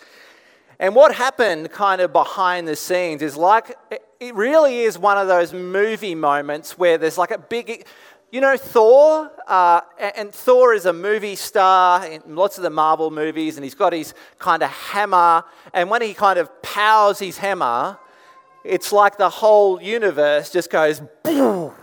And 0.80 0.94
what 0.94 1.16
happened 1.16 1.72
kind 1.72 2.02
of 2.02 2.12
behind 2.12 2.68
the 2.68 2.76
scenes 2.76 3.22
is 3.22 3.38
like, 3.38 3.78
it 4.20 4.36
really 4.36 4.82
is 4.82 5.00
one 5.00 5.18
of 5.18 5.30
those 5.30 5.54
movie 5.54 6.14
moments 6.14 6.78
where 6.78 6.98
there's 6.98 7.18
like 7.18 7.32
a 7.32 7.38
big, 7.38 7.88
you 8.34 8.42
know, 8.42 8.58
Thor, 8.58 9.32
uh, 9.48 9.80
and 9.98 10.34
Thor 10.34 10.74
is 10.74 10.86
a 10.86 10.92
movie 10.92 11.38
star 11.38 12.06
in 12.06 12.36
lots 12.36 12.58
of 12.58 12.64
the 12.64 12.70
Marvel 12.70 13.12
movies, 13.12 13.56
and 13.56 13.64
he's 13.64 13.76
got 13.76 13.94
his 13.94 14.14
kind 14.40 14.62
of 14.62 14.70
hammer, 14.70 15.46
and 15.74 15.90
when 15.90 16.02
he 16.02 16.14
kind 16.14 16.38
of 16.38 16.62
powers 16.62 17.20
his 17.20 17.38
hammer, 17.38 17.98
it's 18.66 18.92
like 18.92 19.18
the 19.18 19.30
whole 19.30 19.82
universe 19.82 20.50
just 20.50 20.70
goes 20.70 21.02
boom 21.24 21.74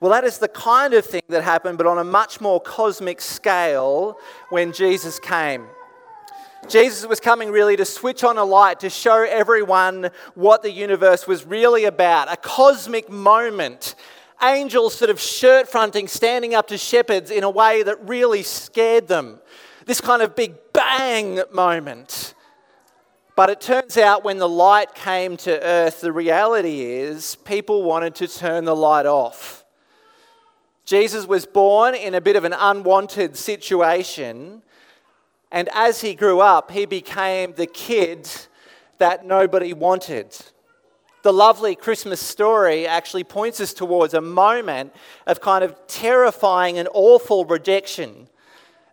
well, 0.00 0.12
that 0.12 0.24
is 0.24 0.38
the 0.38 0.48
kind 0.48 0.94
of 0.94 1.04
thing 1.04 1.22
that 1.28 1.42
happened, 1.42 1.76
but 1.78 1.86
on 1.86 1.98
a 1.98 2.04
much 2.04 2.40
more 2.40 2.60
cosmic 2.60 3.20
scale 3.20 4.16
when 4.50 4.72
Jesus 4.72 5.18
came. 5.18 5.66
Jesus 6.68 7.06
was 7.06 7.18
coming 7.18 7.50
really 7.50 7.76
to 7.76 7.84
switch 7.84 8.22
on 8.22 8.36
a 8.36 8.44
light 8.44 8.80
to 8.80 8.90
show 8.90 9.22
everyone 9.22 10.10
what 10.34 10.62
the 10.62 10.70
universe 10.70 11.26
was 11.26 11.46
really 11.46 11.84
about 11.84 12.30
a 12.30 12.36
cosmic 12.36 13.08
moment. 13.08 13.94
Angels 14.42 14.94
sort 14.94 15.10
of 15.10 15.20
shirt 15.20 15.68
fronting, 15.68 16.06
standing 16.06 16.54
up 16.54 16.68
to 16.68 16.78
shepherds 16.78 17.30
in 17.30 17.42
a 17.42 17.50
way 17.50 17.82
that 17.82 18.06
really 18.08 18.42
scared 18.42 19.08
them. 19.08 19.40
This 19.86 20.00
kind 20.00 20.22
of 20.22 20.36
big 20.36 20.54
bang 20.72 21.40
moment. 21.52 22.34
But 23.34 23.50
it 23.50 23.60
turns 23.60 23.96
out 23.96 24.24
when 24.24 24.38
the 24.38 24.48
light 24.48 24.94
came 24.94 25.36
to 25.38 25.62
earth, 25.62 26.00
the 26.00 26.12
reality 26.12 26.82
is 26.82 27.36
people 27.36 27.82
wanted 27.82 28.14
to 28.16 28.28
turn 28.28 28.64
the 28.64 28.76
light 28.76 29.06
off. 29.06 29.57
Jesus 30.88 31.26
was 31.26 31.44
born 31.44 31.94
in 31.94 32.14
a 32.14 32.20
bit 32.22 32.34
of 32.34 32.44
an 32.44 32.54
unwanted 32.54 33.36
situation, 33.36 34.62
and 35.52 35.68
as 35.74 36.00
he 36.00 36.14
grew 36.14 36.40
up, 36.40 36.70
he 36.70 36.86
became 36.86 37.52
the 37.52 37.66
kid 37.66 38.26
that 38.96 39.26
nobody 39.26 39.74
wanted. 39.74 40.34
The 41.24 41.32
lovely 41.34 41.76
Christmas 41.76 42.22
story 42.22 42.86
actually 42.86 43.24
points 43.24 43.60
us 43.60 43.74
towards 43.74 44.14
a 44.14 44.22
moment 44.22 44.94
of 45.26 45.42
kind 45.42 45.62
of 45.62 45.76
terrifying 45.88 46.78
and 46.78 46.88
awful 46.94 47.44
rejection. 47.44 48.26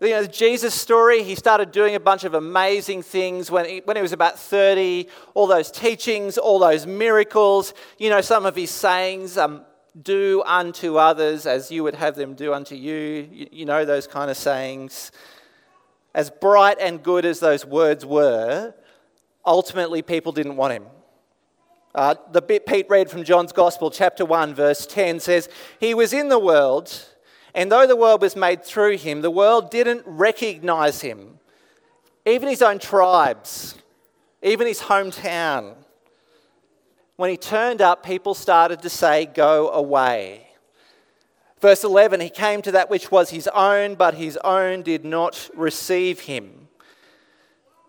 You 0.01 0.09
know, 0.09 0.23
the 0.23 0.27
Jesus' 0.27 0.73
story, 0.73 1.23
he 1.23 1.33
started 1.33 1.71
doing 1.71 1.95
a 1.95 2.01
bunch 2.01 2.25
of 2.25 2.33
amazing 2.33 3.03
things 3.03 3.49
when 3.49 3.63
he, 3.63 3.81
when 3.85 3.95
he 3.95 4.01
was 4.01 4.11
about 4.11 4.37
30, 4.37 5.07
all 5.33 5.47
those 5.47 5.71
teachings, 5.71 6.37
all 6.37 6.59
those 6.59 6.85
miracles, 6.85 7.73
you 7.97 8.09
know, 8.09 8.19
some 8.19 8.45
of 8.45 8.57
his 8.57 8.69
sayings. 8.69 9.37
Um, 9.37 9.61
do 10.01 10.43
unto 10.45 10.97
others 10.97 11.45
as 11.45 11.71
you 11.71 11.83
would 11.83 11.95
have 11.95 12.15
them 12.15 12.33
do 12.33 12.53
unto 12.53 12.75
you. 12.75 13.29
You, 13.31 13.47
you 13.51 13.65
know 13.65 13.85
those 13.85 14.07
kind 14.07 14.29
of 14.29 14.37
sayings. 14.37 15.11
As 16.13 16.29
bright 16.29 16.77
and 16.79 17.01
good 17.03 17.25
as 17.25 17.39
those 17.39 17.65
words 17.65 18.05
were, 18.05 18.73
ultimately 19.45 20.01
people 20.01 20.31
didn't 20.31 20.55
want 20.55 20.73
him. 20.73 20.83
Uh, 21.93 22.15
the 22.31 22.41
bit 22.41 22.65
Pete 22.65 22.87
read 22.89 23.09
from 23.09 23.23
John's 23.23 23.53
Gospel, 23.53 23.89
chapter 23.89 24.25
1, 24.25 24.53
verse 24.53 24.85
10 24.85 25.21
says, 25.21 25.47
He 25.79 25.93
was 25.93 26.11
in 26.11 26.27
the 26.27 26.39
world, 26.39 27.05
and 27.53 27.71
though 27.71 27.87
the 27.87 27.95
world 27.95 28.21
was 28.21 28.35
made 28.35 28.65
through 28.65 28.97
him, 28.97 29.21
the 29.21 29.31
world 29.31 29.71
didn't 29.71 30.03
recognize 30.05 30.99
him. 30.99 31.39
Even 32.25 32.49
his 32.49 32.61
own 32.61 32.79
tribes, 32.79 33.75
even 34.41 34.67
his 34.67 34.81
hometown. 34.81 35.75
When 37.17 37.29
he 37.29 37.38
turned 37.38 37.81
up, 37.81 38.05
people 38.05 38.34
started 38.34 38.81
to 38.81 38.89
say, 38.89 39.25
Go 39.25 39.69
away. 39.69 40.48
Verse 41.62 41.84
11 41.84 42.19
He 42.19 42.29
came 42.29 42.62
to 42.63 42.72
that 42.74 42.89
which 42.89 43.12
was 43.12 43.29
his 43.29 43.48
own, 43.53 43.95
but 43.95 44.15
his 44.15 44.38
own 44.43 44.81
did 44.81 45.05
not 45.05 45.50
receive 45.55 46.22
him. 46.22 46.67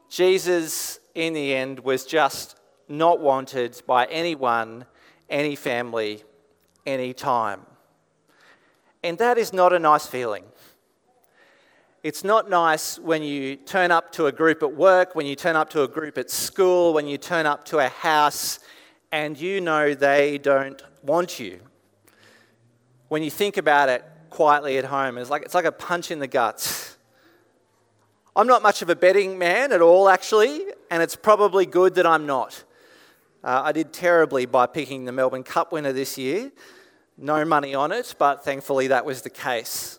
Jesus, 0.08 1.00
in 1.14 1.32
the 1.32 1.54
end, 1.54 1.80
was 1.80 2.06
just 2.06 2.58
not 2.88 3.20
wanted 3.20 3.82
by 3.86 4.04
anyone, 4.06 4.86
any 5.28 5.56
family, 5.56 6.22
any 6.86 7.12
time. 7.12 7.62
And 9.02 9.18
that 9.18 9.38
is 9.38 9.52
not 9.52 9.72
a 9.72 9.78
nice 9.78 10.06
feeling. 10.06 10.44
It's 12.04 12.22
not 12.22 12.48
nice 12.48 13.00
when 13.00 13.24
you 13.24 13.56
turn 13.56 13.90
up 13.90 14.12
to 14.12 14.26
a 14.26 14.32
group 14.32 14.62
at 14.62 14.72
work, 14.72 15.16
when 15.16 15.26
you 15.26 15.34
turn 15.34 15.56
up 15.56 15.70
to 15.70 15.82
a 15.82 15.88
group 15.88 16.16
at 16.16 16.30
school, 16.30 16.94
when 16.94 17.08
you 17.08 17.18
turn 17.18 17.46
up 17.46 17.64
to 17.66 17.80
a 17.80 17.88
house 17.88 18.60
and 19.12 19.38
you 19.38 19.60
know 19.60 19.94
they 19.94 20.38
don't 20.38 20.82
want 21.02 21.38
you. 21.38 21.60
When 23.08 23.22
you 23.22 23.30
think 23.30 23.56
about 23.56 23.88
it 23.88 24.04
quietly 24.30 24.78
at 24.78 24.84
home, 24.84 25.18
it's 25.18 25.30
like, 25.30 25.42
it's 25.42 25.54
like 25.54 25.64
a 25.64 25.72
punch 25.72 26.10
in 26.10 26.18
the 26.18 26.26
guts. 26.26 26.96
I'm 28.34 28.46
not 28.46 28.62
much 28.62 28.82
of 28.82 28.90
a 28.90 28.96
betting 28.96 29.38
man 29.38 29.72
at 29.72 29.80
all, 29.80 30.08
actually, 30.08 30.62
and 30.90 31.02
it's 31.02 31.16
probably 31.16 31.64
good 31.64 31.94
that 31.94 32.04
I'm 32.04 32.26
not. 32.26 32.64
Uh, 33.42 33.62
I 33.64 33.72
did 33.72 33.92
terribly 33.92 34.44
by 34.44 34.66
picking 34.66 35.04
the 35.04 35.12
Melbourne 35.12 35.44
Cup 35.44 35.72
winner 35.72 35.92
this 35.92 36.18
year. 36.18 36.50
No 37.16 37.44
money 37.44 37.74
on 37.74 37.92
it, 37.92 38.14
but 38.18 38.44
thankfully 38.44 38.88
that 38.88 39.06
was 39.06 39.22
the 39.22 39.30
case. 39.30 39.98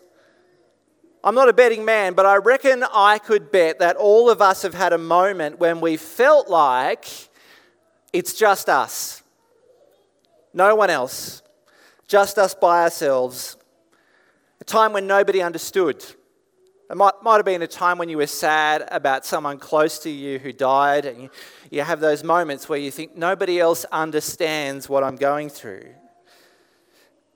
I'm 1.24 1.34
not 1.34 1.48
a 1.48 1.52
betting 1.52 1.84
man, 1.84 2.14
but 2.14 2.26
I 2.26 2.36
reckon 2.36 2.84
I 2.94 3.18
could 3.18 3.50
bet 3.50 3.80
that 3.80 3.96
all 3.96 4.30
of 4.30 4.40
us 4.40 4.62
have 4.62 4.74
had 4.74 4.92
a 4.92 4.98
moment 4.98 5.58
when 5.58 5.80
we 5.80 5.96
felt 5.96 6.48
like 6.48 7.27
it's 8.12 8.34
just 8.34 8.68
us. 8.68 9.22
No 10.54 10.74
one 10.74 10.90
else. 10.90 11.42
Just 12.06 12.38
us 12.38 12.54
by 12.54 12.82
ourselves. 12.82 13.56
A 14.60 14.64
time 14.64 14.92
when 14.92 15.06
nobody 15.06 15.42
understood. 15.42 16.04
It 16.90 16.96
might, 16.96 17.22
might 17.22 17.36
have 17.36 17.44
been 17.44 17.60
a 17.60 17.66
time 17.66 17.98
when 17.98 18.08
you 18.08 18.16
were 18.16 18.26
sad 18.26 18.88
about 18.90 19.26
someone 19.26 19.58
close 19.58 19.98
to 20.00 20.10
you 20.10 20.38
who 20.38 20.54
died, 20.54 21.04
and 21.04 21.22
you, 21.24 21.30
you 21.70 21.82
have 21.82 22.00
those 22.00 22.24
moments 22.24 22.66
where 22.66 22.78
you 22.78 22.90
think, 22.90 23.14
nobody 23.14 23.60
else 23.60 23.84
understands 23.92 24.88
what 24.88 25.04
I'm 25.04 25.16
going 25.16 25.50
through. 25.50 25.84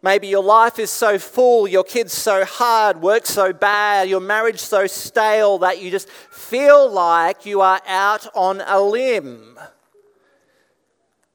Maybe 0.00 0.26
your 0.26 0.43
life 0.43 0.79
is 0.79 0.91
so 0.91 1.19
full, 1.19 1.69
your 1.69 1.85
kids 1.85 2.14
so 2.14 2.45
hard, 2.47 3.02
work 3.02 3.26
so 3.26 3.52
bad, 3.52 4.09
your 4.09 4.21
marriage 4.21 4.59
so 4.59 4.87
stale 4.87 5.59
that 5.59 5.83
you 5.83 5.91
just 5.91 6.09
feel 6.09 6.91
like 6.91 7.45
you 7.45 7.61
are 7.61 7.81
out 7.87 8.26
on 8.35 8.62
a 8.62 8.81
limb. 8.81 9.59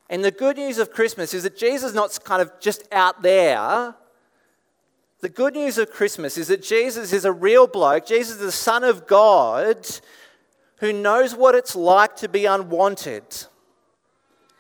And 0.10 0.24
the 0.24 0.32
good 0.32 0.58
news 0.58 0.78
of 0.78 0.92
Christmas 0.92 1.34
is 1.34 1.44
that 1.44 1.58
Jesus 1.58 1.90
is 1.90 1.96
not 1.96 2.18
kind 2.24 2.42
of 2.42 2.52
just 2.60 2.84
out 2.92 3.22
there, 3.22 3.96
the 5.20 5.30
good 5.30 5.56
news 5.56 5.78
of 5.78 5.90
Christmas 5.90 6.38
is 6.38 6.48
that 6.50 6.62
Jesus 6.62 7.12
is 7.12 7.26
a 7.26 7.32
real 7.32 7.66
bloke. 7.66 8.06
Jesus 8.06 8.36
is 8.36 8.42
the 8.42 8.52
Son 8.52 8.84
of 8.84 9.08
God 9.08 9.88
who 10.78 10.94
knows 10.94 11.36
what 11.36 11.56
it's 11.56 11.76
like 11.76 12.16
to 12.18 12.30
be 12.30 12.46
unwanted. 12.46 13.24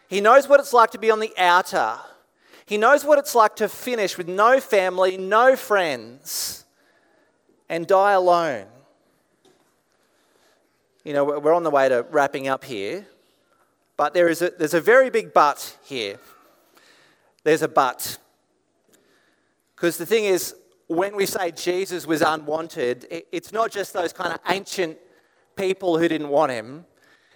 He 0.09 0.19
knows 0.19 0.47
what 0.47 0.59
it's 0.59 0.73
like 0.73 0.91
to 0.91 0.97
be 0.97 1.11
on 1.11 1.19
the 1.19 1.31
outer. 1.37 1.97
He 2.65 2.77
knows 2.77 3.05
what 3.05 3.19
it's 3.19 3.35
like 3.35 3.55
to 3.57 3.69
finish 3.69 4.17
with 4.17 4.27
no 4.27 4.59
family, 4.59 5.15
no 5.15 5.55
friends, 5.55 6.65
and 7.69 7.85
die 7.85 8.13
alone. 8.13 8.65
You 11.03 11.13
know, 11.13 11.23
we're 11.23 11.53
on 11.53 11.63
the 11.63 11.69
way 11.69 11.87
to 11.87 12.05
wrapping 12.09 12.47
up 12.47 12.65
here, 12.65 13.05
but 13.97 14.13
there 14.13 14.29
is 14.29 14.41
a, 14.41 14.51
there's 14.51 14.75
a 14.75 14.81
very 14.81 15.09
big 15.09 15.33
but 15.33 15.77
here. 15.83 16.19
There's 17.43 17.63
a 17.63 17.67
but. 17.67 18.17
Because 19.75 19.97
the 19.97 20.05
thing 20.05 20.25
is, 20.25 20.55
when 20.87 21.15
we 21.15 21.25
say 21.25 21.51
Jesus 21.51 22.07
was 22.07 22.21
unwanted, 22.21 23.07
it's 23.31 23.51
not 23.51 23.71
just 23.71 23.93
those 23.93 24.13
kind 24.13 24.31
of 24.31 24.39
ancient 24.47 24.97
people 25.55 25.97
who 25.97 26.07
didn't 26.07 26.29
want 26.29 26.51
him. 26.51 26.85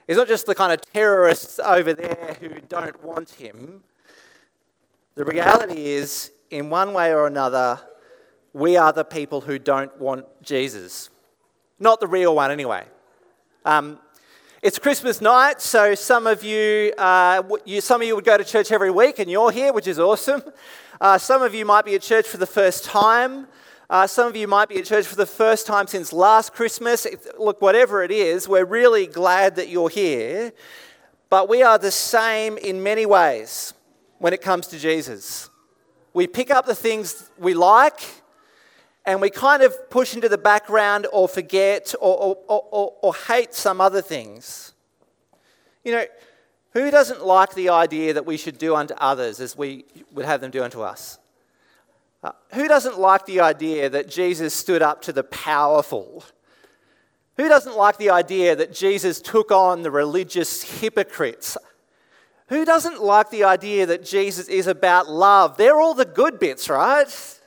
It's 0.07 0.17
not 0.17 0.27
just 0.27 0.45
the 0.45 0.55
kind 0.55 0.71
of 0.71 0.81
terrorists 0.93 1.59
over 1.59 1.93
there 1.93 2.37
who 2.39 2.61
don't 2.61 3.03
want 3.03 3.31
him. 3.31 3.83
The 5.15 5.25
reality 5.25 5.85
is, 5.85 6.31
in 6.49 6.69
one 6.69 6.93
way 6.93 7.13
or 7.13 7.27
another, 7.27 7.79
we 8.53 8.77
are 8.77 8.93
the 8.93 9.03
people 9.03 9.41
who 9.41 9.59
don't 9.59 9.95
want 9.99 10.25
Jesus. 10.41 11.09
Not 11.79 11.99
the 11.99 12.07
real 12.07 12.35
one, 12.35 12.51
anyway. 12.51 12.85
Um, 13.65 13.99
it's 14.61 14.77
Christmas 14.77 15.21
night, 15.21 15.59
so 15.59 15.95
some 15.95 16.27
of 16.27 16.43
you, 16.43 16.93
uh, 16.95 17.41
you, 17.65 17.81
some 17.81 17.99
of 17.99 18.07
you 18.07 18.15
would 18.15 18.25
go 18.25 18.37
to 18.37 18.43
church 18.43 18.71
every 18.71 18.91
week, 18.91 19.17
and 19.17 19.29
you're 19.29 19.49
here, 19.49 19.73
which 19.73 19.87
is 19.87 19.97
awesome. 19.97 20.43
Uh, 20.99 21.17
some 21.17 21.41
of 21.41 21.55
you 21.55 21.65
might 21.65 21.83
be 21.83 21.95
at 21.95 22.03
church 22.03 22.27
for 22.27 22.37
the 22.37 22.45
first 22.45 22.85
time. 22.85 23.47
Uh, 23.89 24.05
some 24.05 24.27
of 24.27 24.35
you 24.35 24.47
might 24.47 24.69
be 24.69 24.77
at 24.77 24.85
church 24.85 25.07
for 25.07 25.15
the 25.15 25.25
first 25.25 25.65
time 25.65 25.87
since 25.87 26.13
last 26.13 26.53
Christmas. 26.53 27.07
Look, 27.39 27.59
whatever 27.59 28.03
it 28.03 28.11
is, 28.11 28.47
we're 28.47 28.65
really 28.65 29.07
glad 29.07 29.55
that 29.55 29.69
you're 29.69 29.89
here. 29.89 30.53
But 31.31 31.49
we 31.49 31.63
are 31.63 31.79
the 31.79 31.89
same 31.89 32.59
in 32.59 32.83
many 32.83 33.07
ways 33.07 33.73
when 34.19 34.31
it 34.31 34.43
comes 34.43 34.67
to 34.67 34.77
Jesus. 34.77 35.49
We 36.13 36.27
pick 36.27 36.51
up 36.51 36.67
the 36.67 36.75
things 36.75 37.31
we 37.39 37.55
like 37.55 38.20
and 39.05 39.21
we 39.21 39.29
kind 39.29 39.63
of 39.63 39.89
push 39.89 40.13
into 40.13 40.29
the 40.29 40.37
background 40.37 41.07
or 41.11 41.27
forget 41.27 41.93
or, 41.99 42.37
or, 42.47 42.63
or, 42.71 42.93
or 43.01 43.13
hate 43.15 43.53
some 43.53 43.81
other 43.81 44.01
things. 44.01 44.73
You 45.83 45.93
know, 45.93 46.05
who 46.73 46.91
doesn't 46.91 47.25
like 47.25 47.53
the 47.55 47.69
idea 47.69 48.13
that 48.13 48.25
we 48.25 48.37
should 48.37 48.57
do 48.57 48.75
unto 48.75 48.93
others 48.95 49.39
as 49.39 49.57
we 49.57 49.85
would 50.13 50.25
have 50.25 50.41
them 50.41 50.51
do 50.51 50.63
unto 50.63 50.81
us? 50.81 51.17
Uh, 52.23 52.31
who 52.53 52.67
doesn't 52.67 52.99
like 52.99 53.25
the 53.25 53.39
idea 53.39 53.89
that 53.89 54.07
Jesus 54.07 54.53
stood 54.53 54.83
up 54.83 55.01
to 55.01 55.11
the 55.11 55.23
powerful? 55.23 56.23
Who 57.37 57.49
doesn't 57.49 57.75
like 57.75 57.97
the 57.97 58.11
idea 58.11 58.55
that 58.55 58.73
Jesus 58.73 59.19
took 59.19 59.51
on 59.51 59.81
the 59.81 59.89
religious 59.89 60.61
hypocrites? 60.61 61.57
Who 62.49 62.63
doesn't 62.65 63.01
like 63.01 63.31
the 63.31 63.45
idea 63.45 63.87
that 63.87 64.05
Jesus 64.05 64.47
is 64.47 64.67
about 64.67 65.09
love? 65.09 65.57
They're 65.57 65.79
all 65.79 65.95
the 65.95 66.05
good 66.05 66.37
bits, 66.37 66.69
right? 66.69 67.39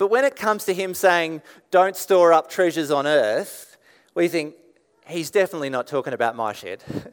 But 0.00 0.08
when 0.08 0.24
it 0.24 0.34
comes 0.34 0.64
to 0.64 0.72
him 0.72 0.94
saying, 0.94 1.42
don't 1.70 1.94
store 1.94 2.32
up 2.32 2.48
treasures 2.48 2.90
on 2.90 3.06
earth, 3.06 3.76
we 4.14 4.28
think, 4.28 4.54
he's 5.06 5.30
definitely 5.30 5.68
not 5.68 5.86
talking 5.86 6.14
about 6.14 6.34
my 6.34 6.54
shed. 6.54 6.82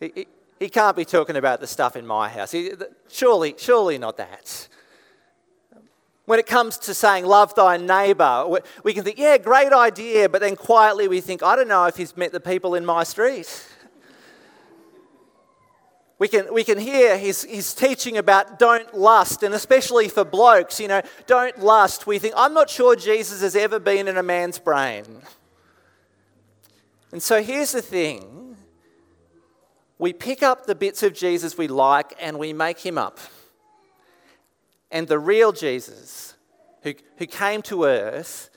He, 0.00 0.26
he, 0.58 0.70
can't 0.70 0.96
be 0.96 1.04
talking 1.04 1.36
about 1.36 1.60
the 1.60 1.66
stuff 1.66 1.94
in 1.94 2.06
my 2.06 2.30
house. 2.30 2.52
He, 2.52 2.72
surely, 3.10 3.54
surely 3.58 3.98
not 3.98 4.16
that. 4.16 4.66
When 6.24 6.38
it 6.38 6.46
comes 6.46 6.78
to 6.78 6.94
saying, 6.94 7.26
love 7.26 7.54
thy 7.54 7.76
neighbour, 7.76 8.46
we 8.82 8.94
can 8.94 9.04
think, 9.04 9.18
yeah, 9.18 9.36
great 9.36 9.74
idea, 9.74 10.30
but 10.30 10.40
then 10.40 10.56
quietly 10.56 11.06
we 11.06 11.20
think, 11.20 11.42
I 11.42 11.54
don't 11.54 11.68
know 11.68 11.84
if 11.84 11.98
he's 11.98 12.16
met 12.16 12.32
the 12.32 12.40
people 12.40 12.74
in 12.76 12.86
my 12.86 13.04
street. 13.04 13.69
We 16.20 16.28
can, 16.28 16.52
we 16.52 16.64
can 16.64 16.78
hear 16.78 17.16
his, 17.16 17.44
his 17.44 17.72
teaching 17.72 18.18
about 18.18 18.58
don't 18.58 18.94
lust, 18.94 19.42
and 19.42 19.54
especially 19.54 20.06
for 20.10 20.22
blokes, 20.22 20.78
you 20.78 20.86
know, 20.86 21.00
don't 21.26 21.58
lust. 21.60 22.06
We 22.06 22.18
think, 22.18 22.34
I'm 22.36 22.52
not 22.52 22.68
sure 22.68 22.94
Jesus 22.94 23.40
has 23.40 23.56
ever 23.56 23.78
been 23.78 24.06
in 24.06 24.18
a 24.18 24.22
man's 24.22 24.58
brain. 24.58 25.06
And 27.10 27.22
so 27.22 27.42
here's 27.42 27.72
the 27.72 27.80
thing 27.80 28.54
we 29.98 30.12
pick 30.12 30.42
up 30.42 30.66
the 30.66 30.74
bits 30.74 31.02
of 31.02 31.14
Jesus 31.14 31.56
we 31.56 31.68
like 31.68 32.12
and 32.20 32.38
we 32.38 32.52
make 32.52 32.80
him 32.80 32.98
up. 32.98 33.18
And 34.90 35.08
the 35.08 35.18
real 35.18 35.52
Jesus, 35.52 36.34
who, 36.82 36.92
who 37.16 37.24
came 37.24 37.62
to 37.62 37.84
earth, 37.84 38.50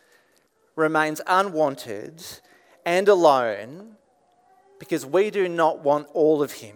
remains 0.76 1.22
unwanted 1.28 2.26
and 2.86 3.08
alone 3.08 3.96
because 4.80 5.06
we 5.06 5.30
do 5.30 5.48
not 5.48 5.80
want 5.80 6.08
all 6.14 6.44
of 6.44 6.52
him. 6.52 6.76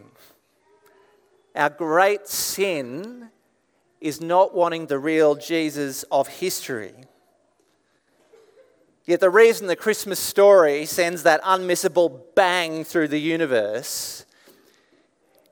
Our 1.58 1.72
great 1.72 2.28
sin 2.28 3.30
is 4.00 4.22
not 4.22 4.54
wanting 4.54 4.86
the 4.86 5.00
real 5.00 5.34
Jesus 5.34 6.04
of 6.12 6.28
history. 6.28 6.94
Yet 9.08 9.22
the 9.22 9.32
reason 9.32 9.66
the 9.66 9.76
Christmas 9.76 10.20
story 10.20 10.86
sends 10.86 11.24
that 11.24 11.42
unmissable 11.42 12.22
bang 12.36 12.84
through 12.84 13.08
the 13.08 13.20
universe 13.20 14.24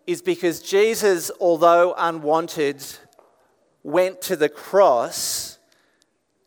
is 0.06 0.22
because 0.22 0.62
Jesus, 0.62 1.32
although 1.39 1.96
unwanted, 1.98 2.86
went 3.82 4.22
to 4.22 4.36
the 4.36 4.50
cross 4.50 5.58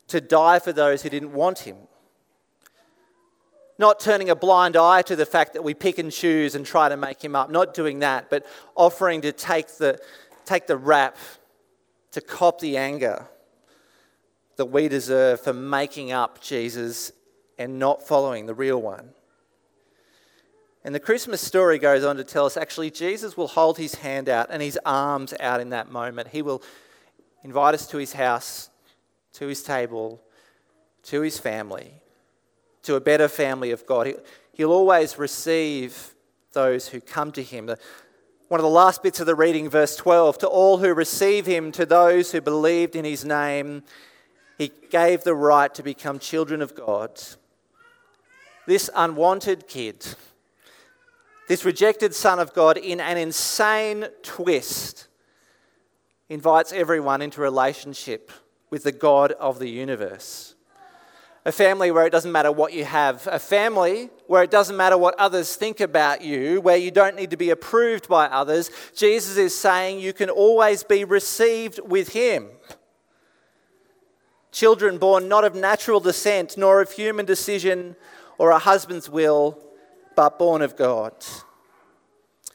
to 0.07 0.21
die 0.21 0.61
for 0.61 0.73
those 0.73 1.03
who 1.03 1.11
didn't 1.11 1.33
want 1.33 1.61
him. 1.61 1.79
Not 3.79 4.01
turning 4.01 4.29
a 4.29 4.35
blind 4.35 4.77
eye 4.77 5.03
to 5.03 5.15
the 5.15 5.27
fact 5.27 5.53
that 5.55 5.63
we 5.63 5.73
pick 5.73 5.99
and 5.99 6.11
choose 6.11 6.55
and 6.55 6.67
try 6.67 6.89
to 6.89 6.97
make 6.97 7.23
him 7.23 7.37
up, 7.37 7.51
not 7.51 7.75
doing 7.75 8.01
that, 8.01 8.29
but 8.29 8.45
offering 8.75 9.21
to 9.21 9.33
take 9.33 9.69
the, 9.79 10.01
take 10.45 10.67
the 10.67 10.77
rap, 10.77 11.17
to 12.13 12.21
cop 12.21 12.61
the 12.61 12.77
anger 12.77 13.29
that 14.57 14.67
we 14.67 14.89
deserve 14.89 15.41
for 15.41 15.53
making 15.53 16.11
up 16.11 16.41
Jesus 16.41 17.13
and 17.59 17.79
not 17.79 18.07
following 18.07 18.47
the 18.47 18.55
real 18.55 18.83
one. 18.83 19.11
And 20.85 20.95
the 20.95 21.01
Christmas 21.01 21.41
story 21.41 21.79
goes 21.79 22.05
on 22.05 22.17
to 22.17 22.25
tell 22.25 22.47
us 22.47 22.57
actually, 22.57 22.91
Jesus 22.91 23.37
will 23.37 23.49
hold 23.49 23.79
his 23.79 23.97
hand 23.97 24.29
out 24.29 24.49
and 24.51 24.63
his 24.63 24.79
arms 24.85 25.35
out 25.39 25.61
in 25.61 25.71
that 25.71 25.91
moment. 25.91 26.29
He 26.29 26.43
will 26.43 26.63
invite 27.45 27.75
us 27.75 27.87
to 27.89 27.99
his 27.99 28.13
house, 28.13 28.71
to 29.35 29.47
his 29.47 29.63
table, 29.63 30.21
to 31.05 31.21
his 31.21 31.39
family, 31.39 31.93
to 32.89 32.97
a 32.97 33.01
better 33.01 33.29
family 33.29 33.71
of 33.71 33.87
God. 33.87 34.13
He'll 34.53 34.73
always 34.73 35.19
receive 35.19 36.15
those 36.53 36.89
who 36.89 37.01
come 37.01 37.31
to 37.33 37.43
him. 37.43 37.67
One 38.49 38.59
of 38.61 38.65
the 38.65 38.69
last 38.69 39.03
bits 39.03 39.21
of 39.21 39.27
the 39.27 39.35
reading, 39.35 39.69
verse 39.69 39.95
12 39.95 40.39
to 40.39 40.49
all 40.49 40.79
who 40.79 40.93
receive 40.93 41.47
him, 41.47 41.71
to 41.73 41.87
those 41.87 42.33
who 42.33 42.41
believed 42.41 42.97
in 42.97 43.05
his 43.05 43.25
name, 43.25 43.83
he 44.57 44.73
gave 44.91 45.23
the 45.23 45.35
right 45.35 45.73
to 45.75 45.83
become 45.83 46.19
children 46.19 46.61
of 46.61 46.75
God. 46.75 47.21
This 48.67 48.91
unwanted 48.95 49.69
kid 49.69 50.05
this 51.49 51.65
rejected 51.65 52.15
Son 52.15 52.39
of 52.39 52.53
God, 52.53 52.77
in 52.77 53.01
an 53.01 53.17
insane 53.17 54.09
twist, 54.23 55.09
invites 56.29 56.75
everyone 56.75 57.23
into 57.23 57.41
relationship 57.41 58.31
with 58.69 58.83
the 58.83 58.93
God 58.93 59.33
of 59.33 59.59
the 59.59 59.71
universe. 59.71 60.55
A 61.49 61.53
family 61.53 61.91
where 61.91 62.05
it 62.05 62.11
doesn't 62.11 62.31
matter 62.31 62.53
what 62.53 62.75
you 62.75 62.85
have, 62.85 63.27
a 63.27 63.39
family 63.39 64.11
where 64.27 64.43
it 64.43 64.51
doesn't 64.51 64.77
matter 64.77 64.99
what 64.99 65.19
others 65.19 65.57
think 65.57 65.81
about 65.81 66.21
you, 66.21 66.61
where 66.61 66.77
you 66.77 66.91
don't 66.91 67.17
need 67.17 67.31
to 67.31 67.39
be 67.39 67.49
approved 67.49 68.07
by 68.07 68.27
others. 68.27 68.71
Jesus 68.95 69.39
is 69.39 69.55
saying 69.55 69.99
you 69.99 70.13
can 70.13 70.29
always 70.29 70.83
be 70.83 71.05
received 71.05 71.81
with 71.83 72.11
Him. 72.11 72.49
Children 74.53 74.99
born 74.99 75.27
not 75.27 75.43
of 75.43 75.55
natural 75.55 76.01
descent, 76.01 76.59
nor 76.59 76.83
of 76.83 76.93
human 76.93 77.25
decision 77.25 77.97
or 78.37 78.51
a 78.51 78.59
husband's 78.59 79.09
will, 79.09 79.59
but 80.17 80.39
born 80.39 80.61
of 80.61 80.77
God. 80.77 81.15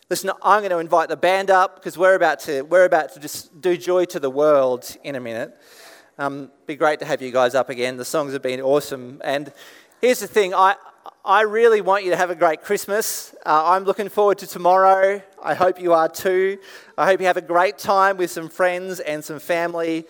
Listen, 0.08 0.30
I'm 0.44 0.60
going 0.60 0.70
to 0.70 0.78
invite 0.78 1.10
the 1.10 1.18
band 1.18 1.50
up 1.50 1.78
because 1.78 1.98
we're 1.98 2.14
about 2.14 2.42
to, 2.42 2.62
we're 2.62 2.86
about 2.86 3.12
to 3.16 3.20
just 3.20 3.60
do 3.60 3.76
joy 3.76 4.06
to 4.06 4.20
the 4.20 4.30
world 4.30 4.96
in 5.04 5.16
a 5.16 5.20
minute. 5.20 5.60
Um, 6.20 6.52
be 6.68 6.76
great 6.76 7.00
to 7.00 7.06
have 7.06 7.24
you 7.24 7.32
guys 7.32 7.56
up 7.56 7.70
again. 7.70 7.98
The 7.98 8.06
songs 8.06 8.34
have 8.34 8.44
been 8.44 8.62
awesome. 8.62 9.20
And 9.24 9.52
here's 10.00 10.20
the 10.20 10.28
thing 10.28 10.54
I, 10.54 10.76
I 11.26 11.42
really 11.42 11.82
want 11.82 12.04
you 12.04 12.12
to 12.12 12.16
have 12.16 12.30
a 12.30 12.36
great 12.36 12.62
Christmas. 12.62 13.34
Uh, 13.44 13.64
I'm 13.66 13.84
looking 13.84 14.10
forward 14.10 14.38
to 14.38 14.48
tomorrow. 14.48 15.24
I 15.44 15.56
hope 15.56 15.82
you 15.82 15.92
are 15.94 16.08
too. 16.08 16.60
I 17.00 17.08
hope 17.08 17.20
you 17.20 17.26
have 17.26 17.38
a 17.38 17.42
great 17.42 17.80
time 17.80 18.18
with 18.18 18.30
some 18.30 18.48
friends 18.48 19.00
and 19.00 19.26
some 19.26 19.40
family. 19.40 20.06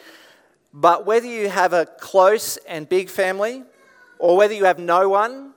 But 0.73 1.05
whether 1.05 1.25
you 1.25 1.47
have 1.47 1.71
a 1.71 1.85
close 1.85 2.57
and 2.67 2.89
big 2.89 3.09
family 3.09 3.63
or 4.19 4.35
whether 4.35 4.53
you 4.53 4.65
have 4.65 4.79
no 4.79 5.07
one, 5.07 5.53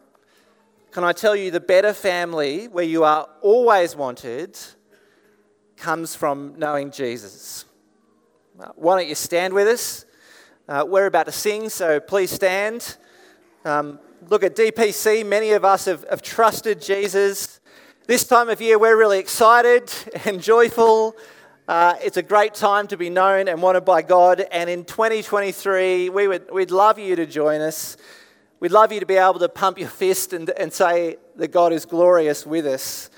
can 0.93 1.03
I 1.03 1.13
tell 1.13 1.35
you 1.35 1.51
the 1.51 1.59
better 1.59 1.93
family 1.93 2.69
where 2.69 2.85
you 2.85 3.03
are 3.03 3.29
always 3.43 3.97
wanted 3.97 4.57
comes 5.77 6.15
from 6.15 6.55
knowing 6.57 6.93
Jesus? 6.93 7.65
Uh, 8.61 8.69
why 8.77 9.01
don't 9.01 9.09
you 9.09 9.17
stand 9.17 9.53
with 9.53 9.67
us? 9.67 10.06
Uh, 10.69 10.85
we're 10.85 11.07
about 11.07 11.27
to 11.27 11.33
sing, 11.33 11.69
so 11.69 12.01
please 12.01 12.29
stand. 12.29 12.97
Um, 13.65 14.01
look 14.29 14.43
at 14.43 14.57
DPC. 14.57 15.25
Many 15.25 15.53
of 15.53 15.65
us 15.65 15.85
have, 15.85 16.05
have 16.11 16.23
trusted 16.23 16.83
Jesus. 16.83 17.61
This 18.09 18.25
time 18.25 18.49
of 18.49 18.61
year, 18.61 18.77
we're 18.77 18.97
really 18.97 19.21
excited 19.21 19.93
and 20.25 20.43
joyful. 20.43 21.15
Uh, 21.69 21.95
it's 22.03 22.17
a 22.17 22.23
great 22.23 22.53
time 22.53 22.89
to 22.89 22.97
be 22.97 23.09
known 23.09 23.47
and 23.47 23.63
wanted 23.63 23.85
by 23.85 24.03
God. 24.03 24.41
And 24.51 24.69
in 24.69 24.85
2023, 24.85 26.09
we 26.09 26.27
would, 26.27 26.51
we'd 26.51 26.73
love 26.73 26.99
you 26.99 27.15
to 27.15 27.27
join 27.27 27.61
us. 27.61 27.97
We'd 28.59 28.73
love 28.73 28.91
you 28.91 28.99
to 28.99 29.07
be 29.07 29.15
able 29.15 29.39
to 29.39 29.49
pump 29.49 29.79
your 29.79 29.89
fist 29.89 30.33
and, 30.33 30.51
and 30.51 30.73
say 30.73 31.19
that 31.37 31.49
God 31.53 31.73
is 31.73 31.85
glorious 31.85 32.45
with 32.45 32.67
us. 32.67 33.09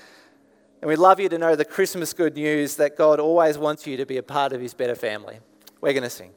And 0.83 0.89
we'd 0.89 0.99
love 0.99 1.19
you 1.19 1.29
to 1.29 1.37
know 1.39 1.55
the 1.55 1.65
Christmas 1.65 2.13
good 2.13 2.35
news 2.35 2.75
that 2.75 2.95
God 2.95 3.19
always 3.19 3.57
wants 3.57 3.87
you 3.87 3.97
to 3.97 4.05
be 4.05 4.17
a 4.17 4.23
part 4.23 4.53
of 4.53 4.61
his 4.61 4.75
better 4.75 4.95
family. 4.95 5.39
We're 5.81 5.93
going 5.93 6.03
to 6.03 6.11
sing. 6.11 6.31